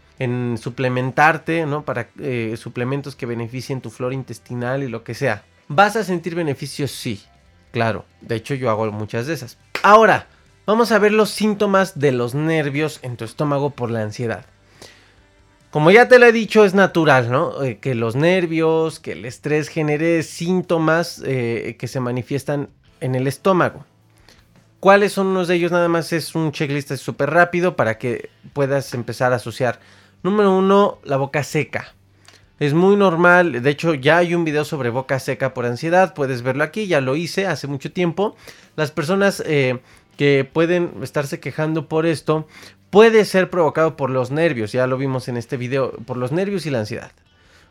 suplementarte, 0.57 1.65
¿no? 1.65 1.83
Para 1.83 2.09
eh, 2.19 2.55
suplementos 2.57 3.15
que 3.15 3.25
beneficien 3.25 3.81
tu 3.81 3.89
flora 3.89 4.13
intestinal 4.13 4.83
y 4.83 4.87
lo 4.87 5.03
que 5.03 5.13
sea. 5.15 5.43
¿Vas 5.67 5.95
a 5.95 6.03
sentir 6.03 6.35
beneficios? 6.35 6.91
Sí, 6.91 7.23
claro. 7.71 8.05
De 8.21 8.35
hecho, 8.35 8.53
yo 8.53 8.69
hago 8.69 8.91
muchas 8.91 9.25
de 9.25 9.33
esas. 9.33 9.57
Ahora, 9.81 10.27
vamos 10.67 10.91
a 10.91 10.99
ver 10.99 11.11
los 11.11 11.31
síntomas 11.31 11.99
de 11.99 12.11
los 12.11 12.35
nervios 12.35 12.99
en 13.01 13.17
tu 13.17 13.25
estómago 13.25 13.71
por 13.71 13.89
la 13.89 14.03
ansiedad. 14.03 14.45
Como 15.75 15.91
ya 15.91 16.07
te 16.07 16.19
lo 16.19 16.25
he 16.25 16.31
dicho, 16.31 16.63
es 16.63 16.73
natural, 16.73 17.29
¿no? 17.29 17.61
Eh, 17.61 17.79
que 17.79 17.95
los 17.95 18.15
nervios, 18.15 19.01
que 19.01 19.11
el 19.11 19.25
estrés 19.25 19.67
genere 19.67 20.23
síntomas 20.23 21.21
eh, 21.25 21.75
que 21.77 21.89
se 21.89 21.99
manifiestan 21.99 22.69
en 23.01 23.13
el 23.13 23.27
estómago. 23.27 23.85
¿Cuáles 24.79 25.11
son 25.11 25.27
unos 25.27 25.49
de 25.49 25.55
ellos? 25.55 25.73
Nada 25.73 25.89
más 25.89 26.13
es 26.13 26.33
un 26.33 26.53
checklist 26.53 26.95
súper 26.95 27.31
rápido 27.31 27.75
para 27.75 27.97
que 27.97 28.29
puedas 28.53 28.93
empezar 28.93 29.33
a 29.33 29.35
asociar. 29.35 29.81
Número 30.23 30.57
uno, 30.57 30.99
la 31.03 31.17
boca 31.17 31.43
seca. 31.43 31.93
Es 32.57 32.73
muy 32.73 32.95
normal, 32.95 33.61
de 33.61 33.69
hecho 33.69 33.95
ya 33.95 34.19
hay 34.19 34.33
un 34.33 34.45
video 34.45 34.63
sobre 34.63 34.89
boca 34.91 35.19
seca 35.19 35.53
por 35.53 35.65
ansiedad, 35.65 36.13
puedes 36.13 36.41
verlo 36.41 36.63
aquí, 36.63 36.87
ya 36.87 37.01
lo 37.01 37.17
hice 37.17 37.47
hace 37.47 37.67
mucho 37.67 37.91
tiempo. 37.91 38.37
Las 38.77 38.91
personas 38.91 39.43
eh, 39.45 39.81
que 40.15 40.49
pueden 40.49 40.93
estarse 41.01 41.41
quejando 41.41 41.89
por 41.89 42.05
esto, 42.05 42.47
puede 42.95 43.25
ser 43.25 43.49
provocado 43.49 43.97
por 43.97 44.09
los 44.09 44.31
nervios, 44.31 44.71
ya 44.71 44.87
lo 44.87 44.95
vimos 44.95 45.27
en 45.27 45.35
este 45.35 45.57
video, 45.57 45.91
por 46.05 46.15
los 46.15 46.31
nervios 46.31 46.65
y 46.65 46.69
la 46.69 46.79
ansiedad. 46.79 47.11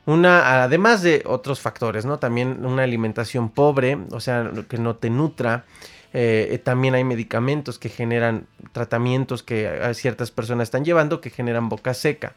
Una, 0.05 0.63
además 0.63 1.01
de 1.01 1.23
otros 1.25 1.61
factores, 1.61 2.05
¿no? 2.05 2.19
También 2.19 2.67
una 2.67 2.83
alimentación 2.83 3.49
pobre, 3.49 3.97
o 4.11 4.21
sea, 4.21 4.51
que 4.69 4.77
no 4.77 4.97
te 4.97 5.09
nutra. 5.09 5.65
Eh, 6.13 6.61
también 6.63 6.95
hay 6.95 7.05
medicamentos 7.05 7.79
que 7.79 7.89
generan 7.89 8.47
tratamientos 8.73 9.43
que 9.43 9.95
ciertas 9.95 10.31
personas 10.31 10.67
están 10.67 10.85
llevando 10.85 11.23
que 11.23 11.31
generan 11.31 11.71
boca 11.71 11.95
seca. 11.95 12.35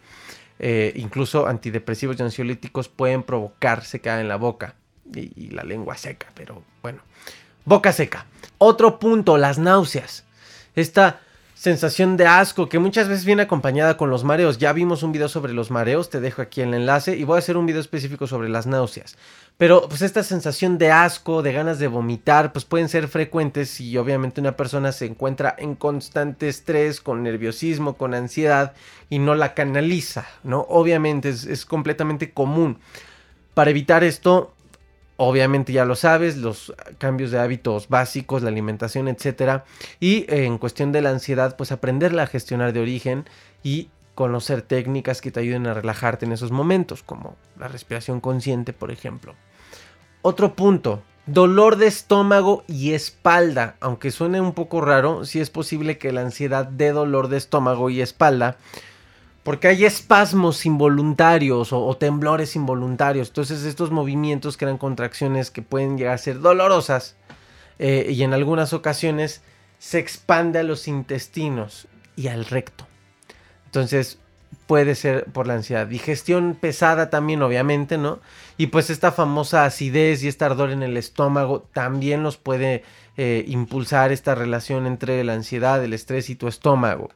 Eh, 0.57 0.93
incluso 0.95 1.45
antidepresivos 1.45 2.17
y 2.17 2.23
ansiolíticos 2.23 2.87
pueden 2.87 3.21
provocar 3.21 3.83
seca 3.83 4.21
en 4.21 4.29
la 4.29 4.37
boca 4.37 4.75
y, 5.13 5.33
y 5.35 5.49
la 5.49 5.63
lengua 5.63 5.97
seca, 5.97 6.27
pero 6.33 6.63
bueno. 6.81 6.99
Boca 7.65 7.91
seca. 7.91 8.27
Otro 8.59 8.97
punto, 8.97 9.37
las 9.37 9.57
náuseas. 9.57 10.23
Esta 10.73 11.19
sensación 11.57 12.17
de 12.17 12.27
asco 12.27 12.69
que 12.69 12.77
muchas 12.77 13.07
veces 13.07 13.25
viene 13.25 13.41
acompañada 13.41 13.97
con 13.97 14.11
los 14.11 14.23
mareos. 14.23 14.59
Ya 14.59 14.73
vimos 14.73 15.01
un 15.01 15.11
video 15.11 15.27
sobre 15.27 15.53
los 15.53 15.71
mareos, 15.71 16.09
te 16.09 16.19
dejo 16.19 16.43
aquí 16.43 16.61
el 16.61 16.73
enlace 16.73 17.17
y 17.17 17.23
voy 17.23 17.37
a 17.37 17.39
hacer 17.39 17.57
un 17.57 17.65
video 17.65 17.81
específico 17.81 18.27
sobre 18.27 18.47
las 18.47 18.67
náuseas. 18.67 19.17
Pero 19.57 19.89
pues 19.89 20.03
esta 20.03 20.21
sensación 20.21 20.77
de 20.77 20.91
asco, 20.91 21.41
de 21.41 21.53
ganas 21.53 21.79
de 21.79 21.87
vomitar, 21.87 22.53
pues 22.53 22.63
pueden 22.63 22.89
ser 22.89 23.07
frecuentes 23.07 23.71
si 23.71 23.97
obviamente 23.97 24.39
una 24.39 24.55
persona 24.55 24.91
se 24.91 25.07
encuentra 25.07 25.55
en 25.57 25.73
constante 25.73 26.47
estrés, 26.47 27.01
con 27.01 27.23
nerviosismo, 27.23 27.97
con 27.97 28.13
ansiedad 28.13 28.73
y 29.09 29.17
no 29.17 29.33
la 29.33 29.55
canaliza, 29.55 30.27
¿no? 30.43 30.59
Obviamente 30.69 31.29
es, 31.29 31.45
es 31.45 31.65
completamente 31.65 32.31
común. 32.33 32.77
Para 33.55 33.71
evitar 33.71 34.03
esto, 34.03 34.53
Obviamente 35.17 35.73
ya 35.73 35.83
lo 35.83 35.95
sabes, 35.95 36.37
los 36.37 36.73
cambios 36.99 37.31
de 37.31 37.39
hábitos 37.39 37.89
básicos, 37.89 38.43
la 38.43 38.49
alimentación, 38.49 39.07
etcétera. 39.07 39.65
Y 39.99 40.19
eh, 40.29 40.45
en 40.45 40.59
cuestión 40.59 40.91
de 40.91 41.01
la 41.01 41.09
ansiedad, 41.09 41.57
pues 41.57 41.71
aprenderla 41.71 42.23
a 42.23 42.27
gestionar 42.27 42.71
de 42.71 42.81
origen 42.81 43.25
y 43.63 43.89
conocer 44.13 44.61
técnicas 44.61 45.21
que 45.21 45.31
te 45.31 45.39
ayuden 45.39 45.67
a 45.67 45.73
relajarte 45.73 46.25
en 46.25 46.31
esos 46.31 46.51
momentos, 46.51 47.03
como 47.03 47.35
la 47.59 47.67
respiración 47.67 48.19
consciente, 48.19 48.73
por 48.73 48.91
ejemplo. 48.91 49.35
Otro 50.21 50.55
punto, 50.55 51.01
dolor 51.25 51.77
de 51.77 51.87
estómago 51.87 52.63
y 52.67 52.93
espalda. 52.93 53.75
Aunque 53.79 54.11
suene 54.11 54.39
un 54.39 54.53
poco 54.53 54.81
raro, 54.81 55.25
sí 55.25 55.39
es 55.39 55.49
posible 55.49 55.97
que 55.97 56.11
la 56.11 56.21
ansiedad 56.21 56.65
dé 56.65 56.91
dolor 56.91 57.27
de 57.27 57.37
estómago 57.37 57.89
y 57.89 58.01
espalda 58.01 58.57
porque 59.47 59.69
hay 59.69 59.85
espasmos 59.85 60.65
involuntarios 60.65 61.71
o, 61.71 61.95
temblores 61.95 62.57
involuntarios. 62.57 63.29
Entonces 63.29 63.63
estos 63.63 63.91
movimientos 63.91 64.57
crean 64.57 64.77
contracciones 64.77 65.51
que 65.51 65.61
pueden 65.61 65.97
llegar 65.97 66.15
a 66.15 66.17
ser 66.17 66.41
dolorosas 66.41 67.15
eh, 67.79 68.07
y 68.09 68.23
en 68.23 68.33
algunas 68.33 68.73
ocasiones 68.73 69.41
se 69.79 69.99
expande 69.99 70.59
a 70.59 70.63
los 70.63 70.89
intestinos 70.89 71.87
y 72.17 72.27
al 72.27 72.43
recto. 72.43 72.87
Entonces 73.67 74.19
puede 74.65 74.95
ser 74.95 75.23
por 75.31 75.47
la 75.47 75.53
ansiedad. 75.53 75.87
Digestión 75.87 76.57
pesada 76.59 77.09
también, 77.09 77.41
obviamente, 77.41 77.97
¿no? 77.97 78.19
Y 78.57 78.67
pues 78.67 78.89
esta 78.89 79.13
famosa 79.13 79.63
acidez 79.63 80.25
y 80.25 80.27
este 80.27 80.43
ardor 80.43 80.71
en 80.71 80.83
el 80.83 80.97
estómago 80.97 81.61
también 81.71 82.21
nos 82.21 82.35
puede 82.35 82.83
eh, 83.15 83.45
impulsar 83.47 84.11
esta 84.11 84.35
relación 84.35 84.87
entre 84.87 85.23
la 85.23 85.35
ansiedad, 85.35 85.81
el 85.81 85.93
estrés 85.93 86.29
y 86.29 86.35
tu 86.35 86.49
estómago. 86.49 87.11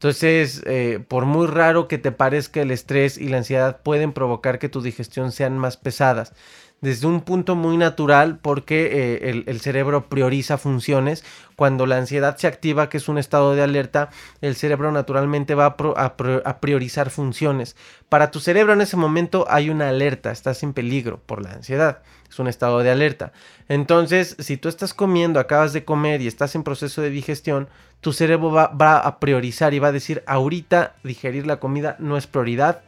Entonces, 0.00 0.62
eh, 0.64 1.04
por 1.06 1.26
muy 1.26 1.46
raro 1.46 1.86
que 1.86 1.98
te 1.98 2.10
parezca 2.10 2.62
el 2.62 2.70
estrés 2.70 3.18
y 3.18 3.28
la 3.28 3.36
ansiedad 3.36 3.82
pueden 3.82 4.14
provocar 4.14 4.58
que 4.58 4.70
tu 4.70 4.80
digestión 4.80 5.30
sean 5.30 5.58
más 5.58 5.76
pesadas 5.76 6.32
desde 6.80 7.06
un 7.06 7.20
punto 7.20 7.56
muy 7.56 7.76
natural 7.76 8.38
porque 8.40 9.18
eh, 9.20 9.44
el, 9.46 9.60
cerebro 9.60 10.08
prioriza 10.08 10.58
funciones. 10.58 11.24
Cuando 11.56 11.84
la 11.86 11.98
ansiedad 11.98 12.36
se 12.38 12.46
activa, 12.46 12.88
que 12.88 12.96
es 12.96 13.08
un 13.08 13.18
estado 13.18 13.54
de 13.54 13.62
alerta, 13.62 14.08
el 14.40 14.56
cerebro 14.56 14.90
naturalmente 14.92 15.54
va 15.54 15.76
a, 15.96 16.60
priorizar 16.60 17.10
funciones. 17.10 17.76
Para 18.08 18.30
tu 18.30 18.40
cerebro 18.40 18.72
en 18.72 18.80
ese 18.80 18.96
momento 18.96 19.46
hay 19.48 19.68
una 19.68 19.90
alerta, 19.90 20.30
estás 20.30 20.62
en 20.62 20.72
peligro 20.72 21.20
por 21.26 21.42
la 21.42 21.52
ansiedad, 21.52 22.02
es 22.28 22.38
un 22.38 22.48
estado 22.48 22.78
de 22.78 22.90
alerta. 22.90 23.32
Entonces, 23.68 24.36
si 24.38 24.56
tú 24.56 24.68
estás 24.70 24.94
comiendo, 24.94 25.38
acabas 25.38 25.74
de 25.74 25.84
comer 25.84 26.22
y 26.22 26.26
estás 26.26 26.54
en 26.54 26.62
proceso 26.62 27.02
de 27.02 27.10
digestión, 27.10 27.68
tu 28.00 28.14
cerebro 28.14 28.50
va, 28.50 28.68
va 28.68 28.98
a 28.98 29.20
priorizar 29.20 29.74
y 29.74 29.78
va 29.78 29.88
a 29.88 29.92
decir, 29.92 30.22
ahorita 30.26 30.94
digerir 31.04 31.46
la 31.46 31.60
comida 31.60 31.96
no 31.98 32.16
es 32.16 32.26
prioridad 32.26 32.80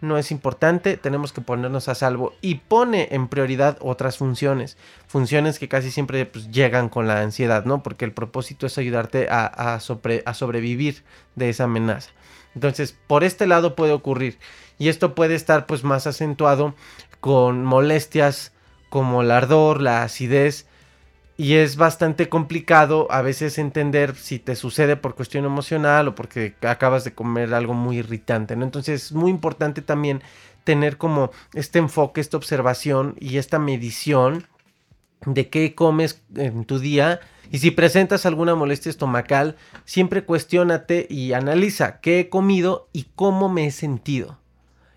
no 0.00 0.18
es 0.18 0.30
importante, 0.30 0.96
tenemos 0.96 1.32
que 1.32 1.40
ponernos 1.40 1.88
a 1.88 1.94
salvo 1.94 2.32
y 2.40 2.56
pone 2.56 3.08
en 3.12 3.28
prioridad 3.28 3.76
otras 3.80 4.18
funciones, 4.18 4.76
funciones 5.06 5.58
que 5.58 5.68
casi 5.68 5.90
siempre 5.90 6.24
pues, 6.26 6.50
llegan 6.50 6.88
con 6.88 7.06
la 7.06 7.20
ansiedad, 7.20 7.64
¿no? 7.64 7.82
Porque 7.82 8.04
el 8.04 8.12
propósito 8.12 8.66
es 8.66 8.78
ayudarte 8.78 9.28
a, 9.30 9.46
a, 9.46 9.74
a 9.74 10.34
sobrevivir 10.34 11.04
de 11.34 11.50
esa 11.50 11.64
amenaza. 11.64 12.10
Entonces, 12.54 12.96
por 13.06 13.24
este 13.24 13.46
lado 13.46 13.76
puede 13.76 13.92
ocurrir 13.92 14.38
y 14.78 14.88
esto 14.88 15.14
puede 15.14 15.34
estar 15.34 15.66
pues 15.66 15.84
más 15.84 16.06
acentuado 16.06 16.74
con 17.20 17.64
molestias 17.64 18.52
como 18.88 19.22
el 19.22 19.30
ardor, 19.30 19.80
la 19.80 20.02
acidez, 20.02 20.66
y 21.40 21.54
es 21.54 21.76
bastante 21.76 22.28
complicado 22.28 23.06
a 23.10 23.22
veces 23.22 23.56
entender 23.56 24.14
si 24.14 24.38
te 24.38 24.54
sucede 24.54 24.96
por 24.96 25.14
cuestión 25.14 25.46
emocional 25.46 26.08
o 26.08 26.14
porque 26.14 26.54
acabas 26.60 27.02
de 27.02 27.14
comer 27.14 27.54
algo 27.54 27.72
muy 27.72 27.96
irritante, 27.96 28.56
¿no? 28.56 28.66
Entonces 28.66 29.04
es 29.04 29.12
muy 29.12 29.30
importante 29.30 29.80
también 29.80 30.22
tener 30.64 30.98
como 30.98 31.30
este 31.54 31.78
enfoque, 31.78 32.20
esta 32.20 32.36
observación 32.36 33.16
y 33.18 33.38
esta 33.38 33.58
medición 33.58 34.48
de 35.24 35.48
qué 35.48 35.74
comes 35.74 36.22
en 36.36 36.66
tu 36.66 36.78
día 36.78 37.20
y 37.50 37.60
si 37.60 37.70
presentas 37.70 38.26
alguna 38.26 38.54
molestia 38.54 38.90
estomacal, 38.90 39.56
siempre 39.86 40.26
cuestionate 40.26 41.06
y 41.08 41.32
analiza 41.32 42.00
qué 42.00 42.20
he 42.20 42.28
comido 42.28 42.90
y 42.92 43.06
cómo 43.14 43.48
me 43.48 43.66
he 43.66 43.70
sentido. 43.70 44.38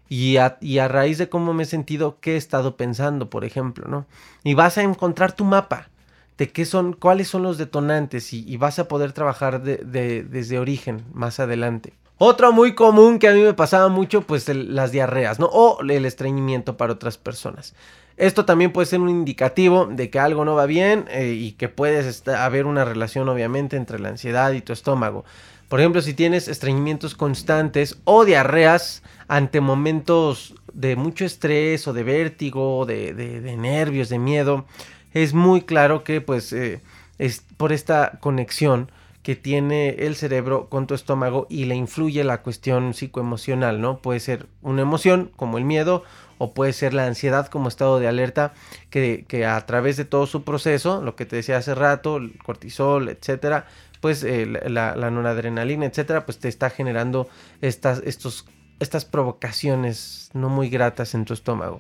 Y 0.10 0.36
a, 0.36 0.58
y 0.60 0.80
a, 0.80 0.90
raíz 0.90 1.20
de 1.20 1.30
cómo 1.30 1.54
me 1.54 1.64
he 1.64 1.68
sentido, 1.68 2.20
qué 2.20 2.34
he 2.34 2.38
estado 2.38 2.76
pensando, 2.76 3.30
por 3.30 3.46
ejemplo, 3.46 3.88
¿no? 3.88 4.08
Y 4.44 4.56
vas 4.56 4.78
a 4.78 4.84
encontrar 4.84 5.32
tu 5.32 5.46
mapa 5.46 5.93
de 6.38 6.50
qué 6.50 6.66
son, 6.66 6.94
cuáles 6.94 7.28
son 7.28 7.44
los 7.44 7.58
detonantes 7.58 8.34
y, 8.34 8.58
vas 8.58 8.80
a 8.80 8.88
poder 8.88 9.14
trabajar 9.14 9.62
desde 9.62 10.60
origen 10.60 11.04
más 11.14 11.40
adelante. 11.40 11.94
Otro 12.18 12.52
muy 12.54 12.74
común 12.74 13.20
que 13.20 13.28
a 13.28 13.34
mí 13.34 13.42
me 13.42 13.54
pasaba 13.54 13.90
mucho, 13.90 14.22
pues 14.22 14.48
las 14.48 14.92
diarreas, 14.92 15.40
¿no? 15.40 15.48
O 15.48 15.82
el 15.82 16.06
estreñimiento 16.06 16.78
para 16.78 16.94
otras 16.94 17.18
personas. 17.18 17.74
Esto 18.16 18.46
también 18.46 18.72
puede 18.72 18.86
ser 18.86 19.00
un 19.00 19.10
indicativo 19.10 19.88
de 19.88 20.10
que 20.10 20.20
algo 20.20 20.46
no 20.46 20.54
va 20.54 20.68
bien 20.68 21.06
eh, 21.10 21.34
y 21.38 21.54
que 21.54 21.68
puedes 21.68 22.28
haber 22.28 22.66
una 22.66 22.86
relación 22.86 23.28
obviamente 23.28 23.76
entre 23.76 24.00
la 24.00 24.10
ansiedad 24.10 24.52
y 24.52 24.62
tu 24.62 24.72
estómago. 24.72 25.26
Por 25.68 25.80
ejemplo, 25.80 26.04
si 26.04 26.14
tienes 26.14 26.48
estreñimientos 26.48 27.16
constantes 27.16 27.98
o 28.04 28.26
diarreas 28.26 29.02
ante 29.28 29.60
momentos 29.60 30.54
de 30.72 30.96
mucho 30.96 31.26
estrés 31.26 31.88
o 31.88 31.94
de 31.94 32.04
vértigo, 32.04 32.86
de, 32.86 33.16
de, 33.16 33.58
nervios, 33.58 34.10
de 34.10 34.20
miedo, 34.20 34.66
es 35.14 35.34
muy 35.34 35.62
claro 35.62 36.04
que 36.04 36.22
pues 36.22 36.52
eh, 36.54 36.82
es 37.18 37.44
por 37.58 37.72
esta 37.72 38.20
conexión 38.20 38.92
que 39.24 39.36
tiene 39.38 39.90
el 40.00 40.16
cerebro 40.16 40.68
con 40.70 40.86
tu 40.86 40.94
estómago 40.94 41.48
y 41.50 41.66
le 41.66 41.76
influye 41.76 42.24
la 42.26 42.42
cuestión 42.42 42.94
psicoemocional, 42.94 43.80
¿no? 43.80 44.00
Puede 44.00 44.20
ser 44.20 44.48
una 44.62 44.82
emoción 44.82 45.32
como 45.38 45.58
el 45.58 45.64
miedo 45.64 46.04
o 46.40 46.54
puede 46.54 46.74
ser 46.74 46.94
la 46.94 47.08
ansiedad 47.08 47.48
como 47.48 47.70
estado 47.70 48.00
de 48.00 48.08
alerta 48.08 48.54
que, 48.90 49.24
que 49.28 49.46
a 49.46 49.66
través 49.66 49.96
de 49.96 50.04
todo 50.04 50.28
su 50.28 50.44
proceso, 50.44 51.02
lo 51.02 51.16
que 51.16 51.26
te 51.26 51.38
decía 51.38 51.58
hace 51.58 51.74
rato, 51.74 52.18
el 52.18 52.38
cortisol, 52.38 53.08
etcétera, 53.08 53.66
pues 54.02 54.26
eh, 54.26 54.46
la, 54.46 54.98
la, 54.98 55.10
noradrenalina, 55.10 55.86
etcétera, 55.86 56.26
pues 56.26 56.38
te 56.40 56.50
está 56.50 56.70
generando 56.70 57.30
estas, 57.62 58.02
estos, 58.04 58.46
estas 58.82 59.06
provocaciones 59.06 60.30
no 60.34 60.50
muy 60.50 60.70
gratas 60.70 61.14
en 61.14 61.24
tu 61.24 61.34
estómago. 61.34 61.80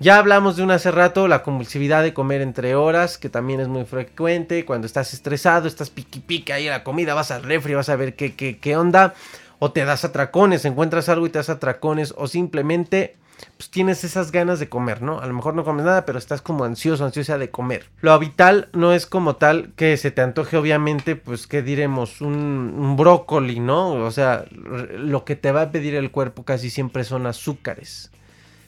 Ya 0.00 0.18
hablamos 0.18 0.56
de 0.56 0.64
una 0.64 0.74
hace 0.74 0.90
rato, 0.90 1.28
la 1.28 1.44
convulsividad 1.44 2.02
de 2.02 2.12
comer 2.12 2.40
entre 2.40 2.74
horas, 2.74 3.16
que 3.16 3.28
también 3.28 3.60
es 3.60 3.68
muy 3.68 3.84
frecuente. 3.84 4.64
Cuando 4.64 4.86
estás 4.86 5.14
estresado, 5.14 5.68
estás 5.68 5.90
piqui 5.90 6.18
piqui 6.18 6.50
ahí 6.50 6.66
a 6.66 6.72
la 6.72 6.84
comida, 6.84 7.14
vas 7.14 7.30
al 7.30 7.44
refri, 7.44 7.74
vas 7.74 7.88
a 7.88 7.96
ver 7.96 8.16
qué, 8.16 8.34
qué, 8.34 8.58
qué 8.58 8.76
onda. 8.76 9.14
O 9.60 9.70
te 9.70 9.84
das 9.84 10.04
atracones, 10.04 10.64
encuentras 10.64 11.08
algo 11.08 11.26
y 11.26 11.30
te 11.30 11.38
das 11.38 11.48
atracones. 11.48 12.12
O 12.18 12.26
simplemente 12.26 13.16
pues 13.56 13.70
tienes 13.70 14.02
esas 14.04 14.32
ganas 14.32 14.58
de 14.58 14.68
comer, 14.68 15.00
¿no? 15.00 15.20
A 15.20 15.26
lo 15.26 15.34
mejor 15.34 15.54
no 15.54 15.64
comes 15.64 15.84
nada, 15.84 16.04
pero 16.04 16.18
estás 16.18 16.42
como 16.42 16.64
ansioso, 16.64 17.04
ansiosa 17.04 17.38
de 17.38 17.50
comer. 17.50 17.86
Lo 18.00 18.12
habitual 18.12 18.68
no 18.72 18.92
es 18.92 19.06
como 19.06 19.36
tal 19.36 19.72
que 19.76 19.96
se 19.96 20.10
te 20.10 20.22
antoje, 20.22 20.56
obviamente, 20.56 21.16
pues, 21.16 21.46
¿qué 21.46 21.62
diremos? 21.62 22.20
Un, 22.20 22.34
un, 22.76 22.96
brócoli, 22.96 23.60
¿no? 23.60 23.92
O 23.92 24.10
sea, 24.10 24.44
lo 24.50 25.24
que 25.24 25.36
te 25.36 25.52
va 25.52 25.62
a 25.62 25.70
pedir 25.70 25.94
el 25.94 26.10
cuerpo 26.10 26.44
casi 26.44 26.70
siempre 26.70 27.04
son 27.04 27.26
azúcares 27.26 28.10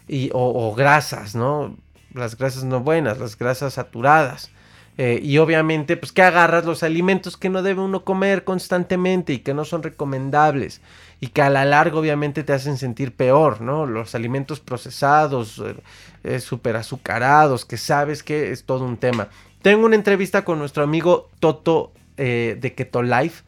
y, 0.08 0.30
o, 0.32 0.74
grasas, 0.74 1.34
¿no? 1.34 1.76
Las 2.12 2.36
grasas 2.36 2.64
no 2.64 2.80
buenas, 2.80 3.18
las 3.18 3.36
grasas 3.36 3.74
saturadas. 3.74 4.50
Eh, 4.98 5.20
y 5.22 5.36
obviamente, 5.38 5.98
pues 5.98 6.12
que 6.12 6.22
agarras 6.22 6.64
los 6.64 6.82
alimentos 6.82 7.36
que 7.36 7.50
no 7.50 7.62
debe 7.62 7.82
uno 7.82 8.02
comer 8.02 8.44
constantemente 8.44 9.34
y 9.34 9.40
que 9.40 9.52
no 9.52 9.66
son 9.66 9.82
recomendables 9.82 10.80
y 11.20 11.28
que 11.28 11.42
a 11.42 11.50
la 11.50 11.66
larga 11.66 11.98
obviamente 11.98 12.44
te 12.44 12.54
hacen 12.54 12.78
sentir 12.78 13.14
peor, 13.14 13.60
¿no? 13.60 13.84
Los 13.84 14.14
alimentos 14.14 14.60
procesados, 14.60 15.58
eh, 15.58 15.76
eh, 16.24 16.40
super 16.40 16.76
azucarados, 16.76 17.66
que 17.66 17.76
sabes 17.76 18.22
que 18.22 18.52
es 18.52 18.64
todo 18.64 18.86
un 18.86 18.96
tema. 18.96 19.28
Tengo 19.60 19.84
una 19.84 19.96
entrevista 19.96 20.44
con 20.44 20.58
nuestro 20.58 20.82
amigo 20.82 21.28
Toto 21.40 21.92
de 22.16 22.72
Keto 22.74 23.02
Life 23.02 23.42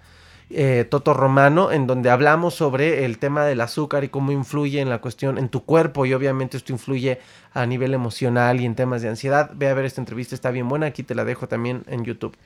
eh, 0.51 0.87
Toto 0.89 1.15
Romano, 1.15 1.73
en 1.73 1.87
donde 1.87 2.11
hablamos 2.11 2.55
sobre 2.55 3.05
el 3.05 3.19
tema 3.19 3.45
del 3.45 3.61
azúcar 3.61 4.05
y 4.05 4.09
cómo 4.09 4.33
influye 4.33 4.81
en 4.81 4.89
la 4.89 5.01
cuestión, 5.01 5.39
en 5.39 5.49
tu 5.49 5.65
cuerpo, 5.65 6.07
y 6.07 6.15
obviamente 6.15 6.57
esto 6.57 6.73
influye 6.73 7.21
a 7.53 7.67
nivel 7.67 7.95
emocional 7.95 8.61
y 8.61 8.65
en 8.65 8.75
temas 8.75 9.03
de 9.03 9.09
ansiedad. 9.09 9.51
Ve 9.55 9.69
a 9.69 9.75
ver 9.75 9.85
esta 9.85 10.01
entrevista, 10.01 10.35
está 10.35 10.51
bien 10.51 10.69
buena, 10.69 10.87
aquí 10.87 11.03
te 11.03 11.15
la 11.15 11.25
dejo 11.25 11.49
también 11.49 11.83
en 11.87 12.05
YouTube. 12.05 12.37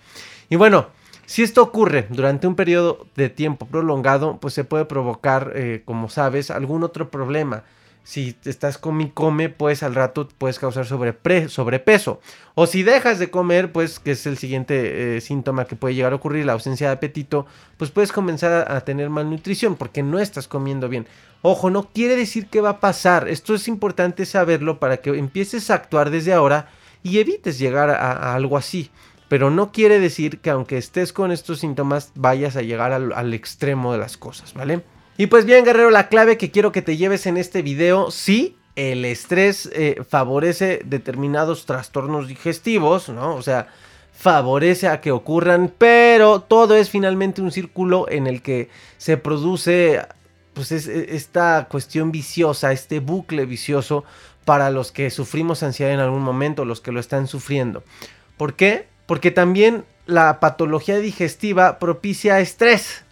Y 0.48 0.56
bueno, 0.56 0.86
si 1.26 1.42
esto 1.42 1.62
ocurre 1.62 2.06
durante 2.10 2.46
un 2.46 2.56
periodo 2.56 3.06
de 3.14 3.28
tiempo 3.28 3.66
prolongado, 3.66 4.38
pues 4.40 4.54
se 4.54 4.64
puede 4.64 4.84
provocar, 4.84 5.52
eh, 5.54 5.82
como 5.84 6.08
sabes, 6.08 6.50
algún 6.50 6.82
otro 6.82 7.10
problema 7.10 7.64
si 8.04 8.36
estás 8.44 8.78
come 8.78 9.04
y 9.04 9.10
come, 9.10 9.48
pues 9.48 9.82
al 9.82 9.94
rato 9.94 10.28
puedes 10.38 10.58
causar 10.58 10.86
sobrepeso. 10.86 12.20
O 12.54 12.66
si 12.66 12.82
dejas 12.82 13.18
de 13.18 13.30
comer, 13.30 13.72
pues 13.72 14.00
que 14.00 14.12
es 14.12 14.26
el 14.26 14.38
siguiente 14.38 15.16
eh, 15.16 15.20
síntoma 15.20 15.66
que 15.66 15.76
puede 15.76 15.94
llegar 15.94 16.12
a 16.12 16.16
ocurrir, 16.16 16.44
la 16.44 16.54
ausencia 16.54 16.88
de 16.88 16.94
apetito, 16.94 17.46
pues 17.76 17.90
puedes 17.90 18.12
comenzar 18.12 18.70
a, 18.70 18.80
tener 18.80 19.08
malnutrición 19.08 19.76
porque 19.76 20.02
no 20.02 20.18
estás 20.18 20.48
comiendo 20.48 20.88
bien. 20.88 21.06
Ojo, 21.42 21.70
no 21.70 21.90
quiere 21.92 22.16
decir 22.16 22.46
que 22.46 22.60
va 22.60 22.70
a 22.70 22.80
pasar. 22.80 23.28
Esto 23.28 23.54
es 23.54 23.68
importante 23.68 24.26
saberlo 24.26 24.80
para 24.80 24.98
que 24.98 25.10
empieces 25.10 25.70
a 25.70 25.74
actuar 25.74 26.10
desde 26.10 26.32
ahora 26.32 26.68
y 27.02 27.18
evites 27.18 27.58
llegar 27.58 27.90
a, 27.90 28.34
algo 28.34 28.56
así. 28.56 28.90
Pero 29.28 29.50
no 29.50 29.72
quiere 29.72 29.98
decir 29.98 30.40
que 30.40 30.50
aunque 30.50 30.76
estés 30.76 31.12
con 31.12 31.32
estos 31.32 31.60
síntomas 31.60 32.12
vayas 32.14 32.56
a 32.56 32.62
llegar 32.62 32.92
al 32.92 33.34
extremo 33.34 33.92
de 33.92 33.98
las 33.98 34.18
cosas, 34.18 34.52
¿vale? 34.52 34.82
Y 35.16 35.26
pues 35.26 35.44
bien, 35.44 35.64
guerrero, 35.64 35.90
la 35.90 36.08
clave 36.08 36.38
que 36.38 36.50
quiero 36.50 36.72
que 36.72 36.82
te 36.82 36.96
lleves 36.96 37.26
en 37.26 37.36
este 37.36 37.62
video, 37.62 38.10
sí, 38.10 38.56
el 38.76 39.04
estrés 39.04 39.68
eh, 39.74 40.02
favorece 40.08 40.80
determinados 40.84 41.66
trastornos 41.66 42.28
digestivos, 42.28 43.08
¿no? 43.10 43.34
O 43.34 43.42
sea, 43.42 43.68
favorece 44.12 44.88
a 44.88 45.00
que 45.00 45.10
ocurran, 45.10 45.72
pero 45.76 46.40
todo 46.40 46.76
es 46.76 46.88
finalmente 46.88 47.42
un 47.42 47.52
círculo 47.52 48.08
en 48.08 48.26
el 48.26 48.40
que 48.40 48.70
se 48.96 49.16
produce 49.16 50.00
pues 50.54 50.72
e, 50.72 51.14
esta 51.14 51.66
cuestión 51.70 52.12
viciosa, 52.12 52.72
este 52.72 53.00
bucle 53.00 53.44
vicioso 53.46 54.04
para 54.44 54.70
los 54.70 54.92
que 54.92 55.10
sufrimos 55.10 55.62
ansiedad 55.62 55.92
en 55.92 56.00
algún 56.00 56.22
momento, 56.22 56.64
los 56.64 56.80
que 56.80 56.92
lo 56.92 57.00
están 57.00 57.26
sufriendo. 57.26 57.84
¿Por 58.36 58.54
qué? 58.54 58.86
Porque 59.06 59.30
también 59.30 59.84
la 60.06 60.40
patología 60.40 60.98
digestiva 60.98 61.78
propicia 61.78 62.40
estrés, 62.40 63.04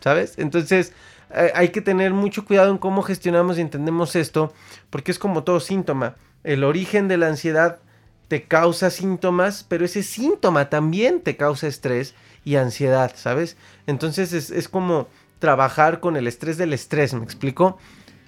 ¿sabes? 0.00 0.34
Entonces, 0.38 0.92
eh, 1.30 1.52
hay 1.54 1.68
que 1.70 1.80
tener 1.80 2.12
mucho 2.12 2.44
cuidado 2.44 2.70
en 2.70 2.78
cómo 2.78 3.02
gestionamos 3.02 3.58
y 3.58 3.62
entendemos 3.62 4.16
esto, 4.16 4.52
porque 4.90 5.10
es 5.10 5.18
como 5.18 5.44
todo 5.44 5.60
síntoma. 5.60 6.16
El 6.44 6.64
origen 6.64 7.08
de 7.08 7.16
la 7.16 7.28
ansiedad 7.28 7.80
te 8.28 8.44
causa 8.44 8.90
síntomas, 8.90 9.64
pero 9.68 9.84
ese 9.84 10.02
síntoma 10.02 10.68
también 10.68 11.20
te 11.20 11.36
causa 11.36 11.66
estrés 11.66 12.14
y 12.44 12.56
ansiedad, 12.56 13.12
¿sabes? 13.14 13.56
Entonces 13.86 14.32
es, 14.32 14.68
como 14.68 15.08
trabajar 15.38 16.00
con 16.00 16.16
el 16.16 16.26
estrés 16.26 16.58
del 16.58 16.72
estrés, 16.72 17.14
¿me 17.14 17.24
explico? 17.24 17.78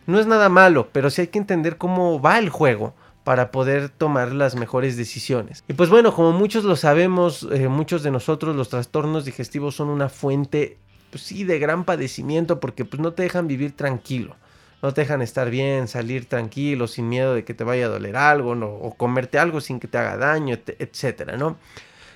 No 0.06 0.18
es 0.18 0.26
nada 0.26 0.48
malo, 0.48 0.88
pero 0.92 1.10
sí 1.10 1.22
hay 1.22 1.26
que 1.28 1.38
entender 1.38 1.76
cómo 1.76 2.20
va 2.20 2.38
el 2.38 2.48
juego 2.48 2.94
para 3.24 3.50
poder 3.50 3.90
tomar 3.90 4.32
las 4.32 4.56
mejores 4.56 4.96
decisiones. 4.96 5.62
Y 5.68 5.74
pues 5.74 5.90
bueno, 5.90 6.14
como 6.14 6.32
muchos 6.32 6.64
lo 6.64 6.76
sabemos, 6.76 7.46
eh, 7.52 7.68
muchos 7.68 8.02
de 8.02 8.10
nosotros 8.10 8.56
los 8.56 8.70
trastornos 8.70 9.26
digestivos 9.26 9.76
son 9.76 9.88
una 9.88 10.08
fuente 10.08 10.78
pues 11.10 11.22
sí, 11.22 11.44
de 11.44 11.58
gran 11.58 11.84
padecimiento 11.84 12.60
porque 12.60 12.84
pues 12.84 13.00
no 13.00 13.12
te 13.12 13.24
dejan 13.24 13.48
vivir 13.48 13.76
tranquilo. 13.76 14.36
No 14.82 14.94
te 14.94 15.02
dejan 15.02 15.20
estar 15.20 15.50
bien, 15.50 15.88
salir 15.88 16.26
tranquilo, 16.26 16.86
sin 16.86 17.08
miedo 17.08 17.34
de 17.34 17.44
que 17.44 17.52
te 17.52 17.64
vaya 17.64 17.86
a 17.86 17.88
doler 17.90 18.16
algo, 18.16 18.52
o 18.52 18.94
comerte 18.94 19.38
algo 19.38 19.60
sin 19.60 19.78
que 19.78 19.88
te 19.88 19.98
haga 19.98 20.16
daño, 20.16 20.56
etcétera, 20.78 21.36
¿no? 21.36 21.58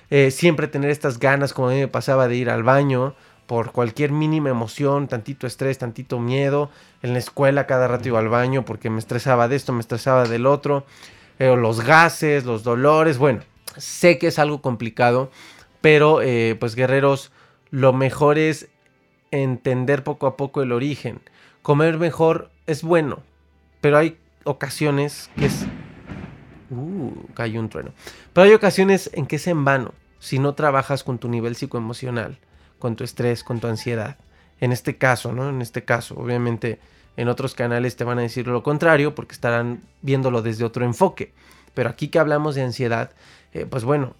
Eh, 0.09 0.31
siempre 0.31 0.67
tener 0.67 0.89
estas 0.89 1.19
ganas, 1.19 1.53
como 1.53 1.69
a 1.69 1.73
mí 1.73 1.79
me 1.79 1.87
pasaba, 1.87 2.27
de 2.27 2.35
ir 2.35 2.49
al 2.49 2.63
baño 2.63 3.15
por 3.45 3.71
cualquier 3.71 4.11
mínima 4.11 4.49
emoción, 4.49 5.07
tantito 5.07 5.45
estrés, 5.45 5.77
tantito 5.77 6.19
miedo. 6.19 6.71
En 7.03 7.13
la 7.13 7.19
escuela 7.19 7.67
cada 7.67 7.87
rato 7.87 8.07
iba 8.07 8.19
al 8.19 8.29
baño 8.29 8.65
porque 8.65 8.89
me 8.89 8.99
estresaba 8.99 9.47
de 9.47 9.55
esto, 9.55 9.73
me 9.73 9.81
estresaba 9.81 10.27
del 10.27 10.45
otro. 10.45 10.85
Eh, 11.37 11.55
los 11.55 11.81
gases, 11.81 12.45
los 12.45 12.63
dolores, 12.63 13.17
bueno, 13.17 13.41
sé 13.77 14.17
que 14.17 14.27
es 14.27 14.39
algo 14.39 14.61
complicado, 14.61 15.31
pero 15.81 16.21
eh, 16.21 16.55
pues 16.59 16.75
guerreros, 16.75 17.31
lo 17.69 17.93
mejor 17.93 18.37
es 18.37 18.69
entender 19.43 20.03
poco 20.03 20.27
a 20.27 20.37
poco 20.37 20.61
el 20.61 20.71
origen. 20.71 21.19
Comer 21.61 21.97
mejor 21.97 22.51
es 22.67 22.83
bueno, 22.83 23.19
pero 23.81 23.97
hay 23.97 24.17
ocasiones 24.43 25.29
que 25.37 25.47
es... 25.47 25.65
Uh, 26.69 27.11
cayó 27.33 27.59
un 27.59 27.69
trueno. 27.69 27.91
Pero 28.33 28.45
hay 28.45 28.53
ocasiones 28.53 29.09
en 29.13 29.27
que 29.27 29.35
es 29.35 29.47
en 29.47 29.65
vano 29.65 29.93
si 30.19 30.39
no 30.39 30.55
trabajas 30.55 31.03
con 31.03 31.19
tu 31.19 31.29
nivel 31.29 31.55
psicoemocional, 31.55 32.39
con 32.79 32.95
tu 32.95 33.03
estrés, 33.03 33.43
con 33.43 33.59
tu 33.59 33.67
ansiedad. 33.67 34.17
En 34.59 34.71
este 34.71 34.97
caso, 34.97 35.33
¿no? 35.33 35.49
En 35.49 35.61
este 35.61 35.83
caso, 35.83 36.15
obviamente 36.15 36.79
en 37.17 37.27
otros 37.27 37.55
canales 37.55 37.95
te 37.95 38.03
van 38.03 38.19
a 38.19 38.23
decir 38.23 38.47
lo 38.47 38.63
contrario 38.63 39.15
porque 39.15 39.33
estarán 39.33 39.83
viéndolo 40.01 40.41
desde 40.41 40.65
otro 40.65 40.85
enfoque. 40.85 41.33
Pero 41.73 41.89
aquí 41.89 42.07
que 42.07 42.19
hablamos 42.19 42.55
de 42.55 42.63
ansiedad, 42.63 43.11
eh, 43.53 43.65
pues 43.69 43.83
bueno, 43.83 44.15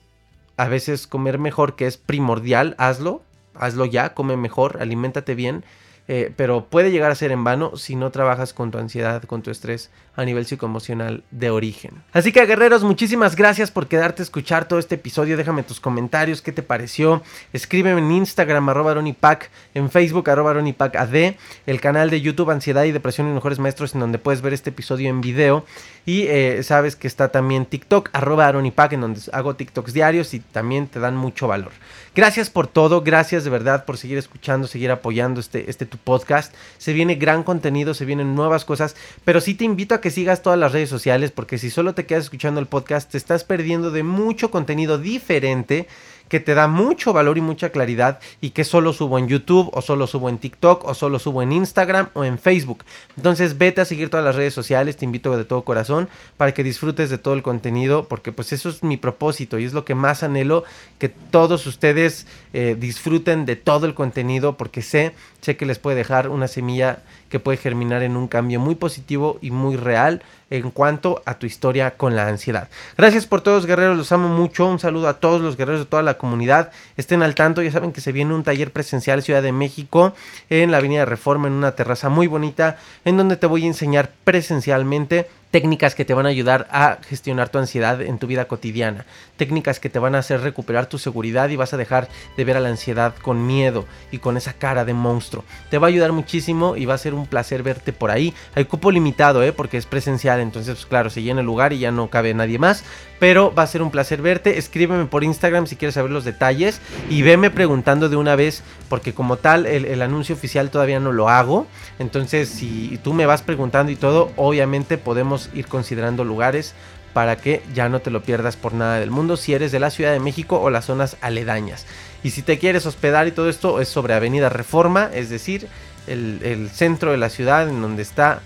a 0.58 0.67
veces 0.67 1.08
comer 1.08 1.39
mejor, 1.39 1.75
que 1.75 1.88
es 1.88 1.97
primordial, 1.97 2.75
hazlo, 2.78 3.23
hazlo 3.60 3.86
ya, 3.86 4.13
come 4.13 4.38
mejor, 4.38 4.78
aliméntate 4.82 5.36
bien, 5.36 5.63
eh, 6.08 6.32
pero 6.36 6.65
puede 6.65 6.91
llegar 6.91 7.12
a 7.12 7.15
ser 7.15 7.32
en 7.32 7.44
vano 7.44 7.78
si 7.78 7.96
no 7.96 8.12
trabajas 8.12 8.54
con 8.54 8.70
tu 8.70 8.78
ansiedad, 8.78 9.24
con 9.24 9.41
tu 9.41 9.49
estrés 9.49 9.89
a 10.16 10.24
nivel 10.24 10.45
psicoemocional 10.45 11.24
de 11.32 11.49
origen. 11.49 12.03
Así 12.14 12.32
que 12.32 12.45
guerreros, 12.45 12.84
muchísimas 12.84 13.36
gracias 13.36 13.72
por 13.72 13.88
quedarte 13.88 14.22
a 14.22 14.24
escuchar 14.24 14.68
todo 14.68 14.80
este 14.80 14.95
episodio. 14.95 15.36
Déjame 15.36 15.64
tus 15.64 15.80
comentarios, 15.80 16.41
qué 16.41 16.51
te 16.51 16.64
pareció. 16.64 17.22
Escríbeme 17.53 17.99
en 17.99 18.12
Instagram, 18.12 18.70
arroba 18.70 18.91
Aronipac, 18.91 19.49
en 19.74 19.89
Facebook, 19.89 20.30
arroba 20.30 20.51
AD, 20.51 21.36
el 21.66 21.82
canal 21.82 22.10
de 22.10 22.22
YouTube 22.22 22.51
Ansiedad 22.51 22.84
y 22.84 22.91
Depresión 22.91 23.28
y 23.28 23.34
Mejores 23.34 23.60
Maestros, 23.60 23.93
en 23.93 23.99
donde 23.99 24.20
puedes 24.20 24.41
ver 24.41 24.53
este 24.53 24.70
episodio 24.70 25.10
en 25.10 25.22
video. 25.22 25.66
Y 26.06 26.28
eh, 26.28 26.62
sabes 26.64 26.95
que 26.95 27.08
está 27.08 27.30
también 27.30 27.66
TikTok, 27.66 28.10
arroba 28.14 28.47
Aronipac, 28.47 28.93
en 28.93 29.01
donde 29.01 29.22
hago 29.34 29.56
TikToks 29.56 29.91
diarios 29.91 30.34
y 30.34 30.39
también 30.39 30.88
te 30.88 30.99
dan 30.99 31.18
mucho 31.18 31.47
valor. 31.47 31.72
Gracias 32.16 32.49
por 32.49 32.68
todo, 32.68 33.01
gracias 33.01 33.43
de 33.43 33.49
verdad 33.49 33.84
por 33.84 33.97
seguir 33.97 34.18
escuchando, 34.18 34.68
seguir 34.68 34.91
apoyando 34.91 35.41
este, 35.41 35.70
este 35.70 35.86
podcast. 35.98 36.54
Se 36.78 36.93
viene 36.93 37.16
gran 37.16 37.43
contenido, 37.43 37.93
se 37.93 38.06
vienen 38.06 38.36
nuevas 38.36 38.66
cosas, 38.66 38.96
pero 39.24 39.41
sí 39.41 39.56
te 39.56 39.66
invito 39.66 39.96
a 39.96 40.02
que 40.02 40.12
sigas 40.12 40.41
todas 40.41 40.60
las 40.60 40.72
redes 40.72 40.89
sociales 40.89 41.32
porque 41.32 41.58
si 41.58 41.70
solo 41.70 41.93
te 41.93 42.06
quedas 42.06 42.26
escuchando 42.26 42.60
el 42.60 42.68
podcast 42.68 43.12
te 43.12 43.18
estás 43.18 43.43
perdiendo 43.43 43.91
de 43.91 44.04
mucho 44.04 44.52
contenido 44.52 44.98
diferente 44.98 45.88
que 46.30 46.39
te 46.39 46.53
da 46.53 46.67
mucho 46.67 47.13
valor 47.13 47.38
y 47.38 47.41
mucha 47.41 47.69
claridad 47.69 48.19
y 48.41 48.51
que 48.51 48.63
solo 48.63 48.93
subo 48.93 49.19
en 49.19 49.28
YouTube 49.28 49.69
o 49.73 49.82
solo 49.82 50.07
subo 50.07 50.30
en 50.30 50.38
TikTok 50.38 50.86
o 50.86 50.93
solo 50.93 51.19
subo 51.19 51.41
en 51.41 51.51
Instagram 51.51 52.09
o 52.13 52.23
en 52.23 52.38
Facebook. 52.39 52.84
Entonces 53.17 53.57
vete 53.57 53.82
a 53.82 53.86
seguir 53.86 54.09
todas 54.09 54.26
las 54.26 54.36
redes 54.36 54.53
sociales, 54.53 54.97
te 54.97 55.05
invito 55.05 55.36
de 55.38 55.45
todo 55.45 55.63
corazón 55.63 56.09
para 56.38 56.53
que 56.53 56.63
disfrutes 56.63 57.09
de 57.09 57.17
todo 57.17 57.34
el 57.34 57.43
contenido 57.43 58.07
porque 58.07 58.32
pues 58.32 58.53
eso 58.53 58.69
es 58.69 58.84
mi 58.84 58.97
propósito 58.97 59.59
y 59.59 59.65
es 59.65 59.73
lo 59.73 59.86
que 59.86 59.95
más 59.95 60.23
anhelo 60.23 60.63
que 60.97 61.09
todos 61.09 61.65
ustedes 61.67 62.28
eh, 62.53 62.76
disfruten 62.80 63.45
de 63.45 63.55
todo 63.55 63.86
el 63.86 63.93
contenido 63.93 64.57
porque 64.57 64.82
sé, 64.82 65.13
sé 65.41 65.57
que 65.57 65.65
les 65.65 65.80
puede 65.80 65.97
dejar 65.97 66.30
una 66.30 66.47
semilla 66.47 67.03
que 67.30 67.39
puede 67.39 67.57
germinar 67.57 68.03
en 68.03 68.15
un 68.15 68.28
cambio 68.28 68.59
muy 68.59 68.76
positivo 68.76 69.38
y 69.41 69.51
muy 69.51 69.76
real 69.76 70.21
en 70.49 70.71
cuanto 70.71 71.21
a 71.26 71.39
tu 71.39 71.45
historia 71.45 71.97
con 71.97 72.15
la 72.15 72.28
ansiedad. 72.28 72.69
Gracias 72.97 73.26
por 73.26 73.41
todos 73.41 73.65
guerreros, 73.65 73.97
los 73.97 74.11
amo 74.11 74.30
mucho. 74.30 74.67
Un 74.67 74.80
saludo 74.80 75.07
a 75.07 75.19
todos 75.19 75.41
los 75.41 75.57
guerreros 75.57 75.82
de 75.82 75.86
toda 75.86 76.03
la 76.03 76.15
comunidad. 76.15 76.71
Estén 76.97 77.23
al 77.23 77.36
tanto, 77.36 77.61
ya 77.61 77.71
saben 77.71 77.91
que 77.91 78.01
se 78.01 78.11
viene 78.11 78.34
un 78.34 78.43
taller 78.43 78.71
presencial 78.71 79.23
Ciudad 79.23 79.41
de 79.41 79.51
México 79.51 80.13
en 80.49 80.71
la 80.71 80.78
Avenida 80.78 81.05
Reforma 81.05 81.47
en 81.47 81.53
una 81.53 81.73
terraza 81.73 82.09
muy 82.09 82.28
bonita 82.28 82.78
en 83.05 83.17
donde 83.17 83.38
te 83.38 83.47
voy 83.47 83.63
a 83.63 83.67
enseñar 83.67 84.11
presencialmente 84.23 85.28
técnicas 85.56 85.95
que 85.95 86.03
te 86.03 86.14
van 86.14 86.26
a 86.26 86.30
ayudar 86.36 86.68
a 86.70 86.97
gestionar 87.08 87.47
tu 87.47 87.60
ansiedad 87.60 88.01
en 88.01 88.20
tu 88.20 88.28
vida 88.28 88.43
cotidiana, 88.43 89.06
técnicas 89.38 89.80
que 89.80 89.89
te 89.89 89.99
van 89.99 90.14
a 90.14 90.18
hacer 90.18 90.41
recuperar 90.41 90.88
tu 90.88 90.97
seguridad 90.97 91.47
y 91.47 91.56
vas 91.56 91.74
a 91.74 91.78
dejar 91.78 92.10
de 92.36 92.43
ver 92.43 92.58
a 92.58 92.60
la 92.60 92.68
ansiedad 92.68 93.16
con 93.22 93.47
miedo 93.47 93.86
y 94.12 94.18
con 94.18 94.36
esa 94.36 94.51
cara 94.51 94.84
de 94.84 94.93
monstruo. 94.93 95.45
Te 95.70 95.78
va 95.78 95.88
a 95.88 95.91
ayudar 95.91 96.12
muchísimo 96.12 96.76
y 96.76 96.84
va 96.84 96.95
a 96.95 96.97
ser 96.97 97.14
un 97.14 97.26
placer 97.26 97.64
verte 97.64 97.93
por 97.93 98.12
ahí. 98.12 98.34
Hay 98.53 98.66
cupo 98.66 98.91
limitado, 98.91 99.43
¿eh? 99.43 99.53
porque 99.53 99.78
es 99.78 99.86
presencial, 99.86 100.41
entonces 100.41 100.76
pues, 100.76 100.88
claro, 100.88 101.10
se 101.10 101.22
llena 101.22 101.39
el 101.39 101.45
lugar 101.45 101.72
y 101.72 101.80
ya 101.80 101.91
no 101.91 102.10
cabe 102.10 102.34
nadie 102.34 102.60
más, 102.60 102.84
pero 103.26 103.51
va 103.51 103.63
a 103.63 103.67
ser 103.67 103.82
un 103.82 103.89
placer 103.89 104.21
verte. 104.21 104.59
Escríbeme 104.59 105.05
por 105.05 105.23
Instagram 105.23 105.65
si 105.65 105.78
quieres 105.78 105.95
saber 105.95 106.11
los 106.11 106.26
detalles 106.26 106.80
y 107.09 107.23
veme 107.23 107.49
preguntando 107.49 108.07
de 108.07 108.17
una 108.17 108.36
vez, 108.36 108.61
porque 108.88 109.15
como 109.15 109.38
tal 109.38 109.65
el, 109.65 109.99
anuncio 110.03 110.36
oficial 110.36 110.69
todavía 110.69 110.99
no 110.99 111.11
lo 111.11 111.28
hago, 111.28 111.65
entonces 111.97 112.49
si 112.49 112.99
tú 113.03 113.13
me 113.13 113.26
vas 113.26 113.41
preguntando 113.41 113.91
y 113.91 113.95
todo, 113.95 114.32
obviamente 114.36 114.99
podemos 114.99 115.49
ir 115.55 115.65
considerando 115.65 116.23
lugares 116.23 116.76
para 117.13 117.36
que 117.36 117.63
ya 117.73 117.89
no 117.89 117.99
te 117.99 118.11
lo 118.11 118.21
pierdas 118.21 118.57
por 118.57 118.76
nada 118.76 118.99
del 118.99 119.09
mundo 119.09 119.38
si 119.38 119.55
eres 119.55 119.71
de 119.71 119.80
la 119.80 119.89
Ciudad 119.89 120.11
de 120.13 120.19
México 120.19 120.61
o 120.61 120.69
las 120.69 120.86
zonas 120.86 121.17
aledañas. 121.21 121.88
Y 122.21 122.30
si 122.30 122.43
te 122.43 122.59
quieres 122.59 122.86
hospedar 122.86 123.26
y 123.26 123.32
todo 123.32 123.49
esto 123.49 123.82
es 123.82 123.88
sobre 123.88 124.13
Avenida 124.13 124.49
Reforma, 124.49 125.09
es 125.11 125.32
decir, 125.32 125.67
el 126.05 126.69
centro 126.71 127.09
de 127.09 127.17
la 127.17 127.30
ciudad 127.32 127.67
en 127.67 127.82
donde 127.82 128.03
está 128.03 128.43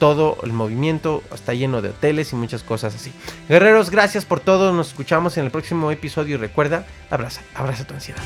todo 0.00 0.38
el 0.42 0.52
movimiento, 0.52 1.22
está 1.32 1.54
lleno 1.54 1.82
de 1.82 1.90
hoteles 1.90 2.32
y 2.32 2.36
muchas 2.36 2.64
cosas 2.64 2.96
así. 2.96 3.12
Guerreros, 3.48 3.90
gracias 3.90 4.24
por 4.24 4.40
todo, 4.40 4.72
nos 4.72 4.88
escuchamos 4.88 5.36
en 5.36 5.44
el 5.44 5.52
próximo 5.52 5.92
episodio 5.92 6.34
y 6.34 6.38
recuerda, 6.38 6.86
abraza, 7.10 7.42
abraza 7.54 7.86
tu 7.86 7.94
ansiedad. 7.94 8.22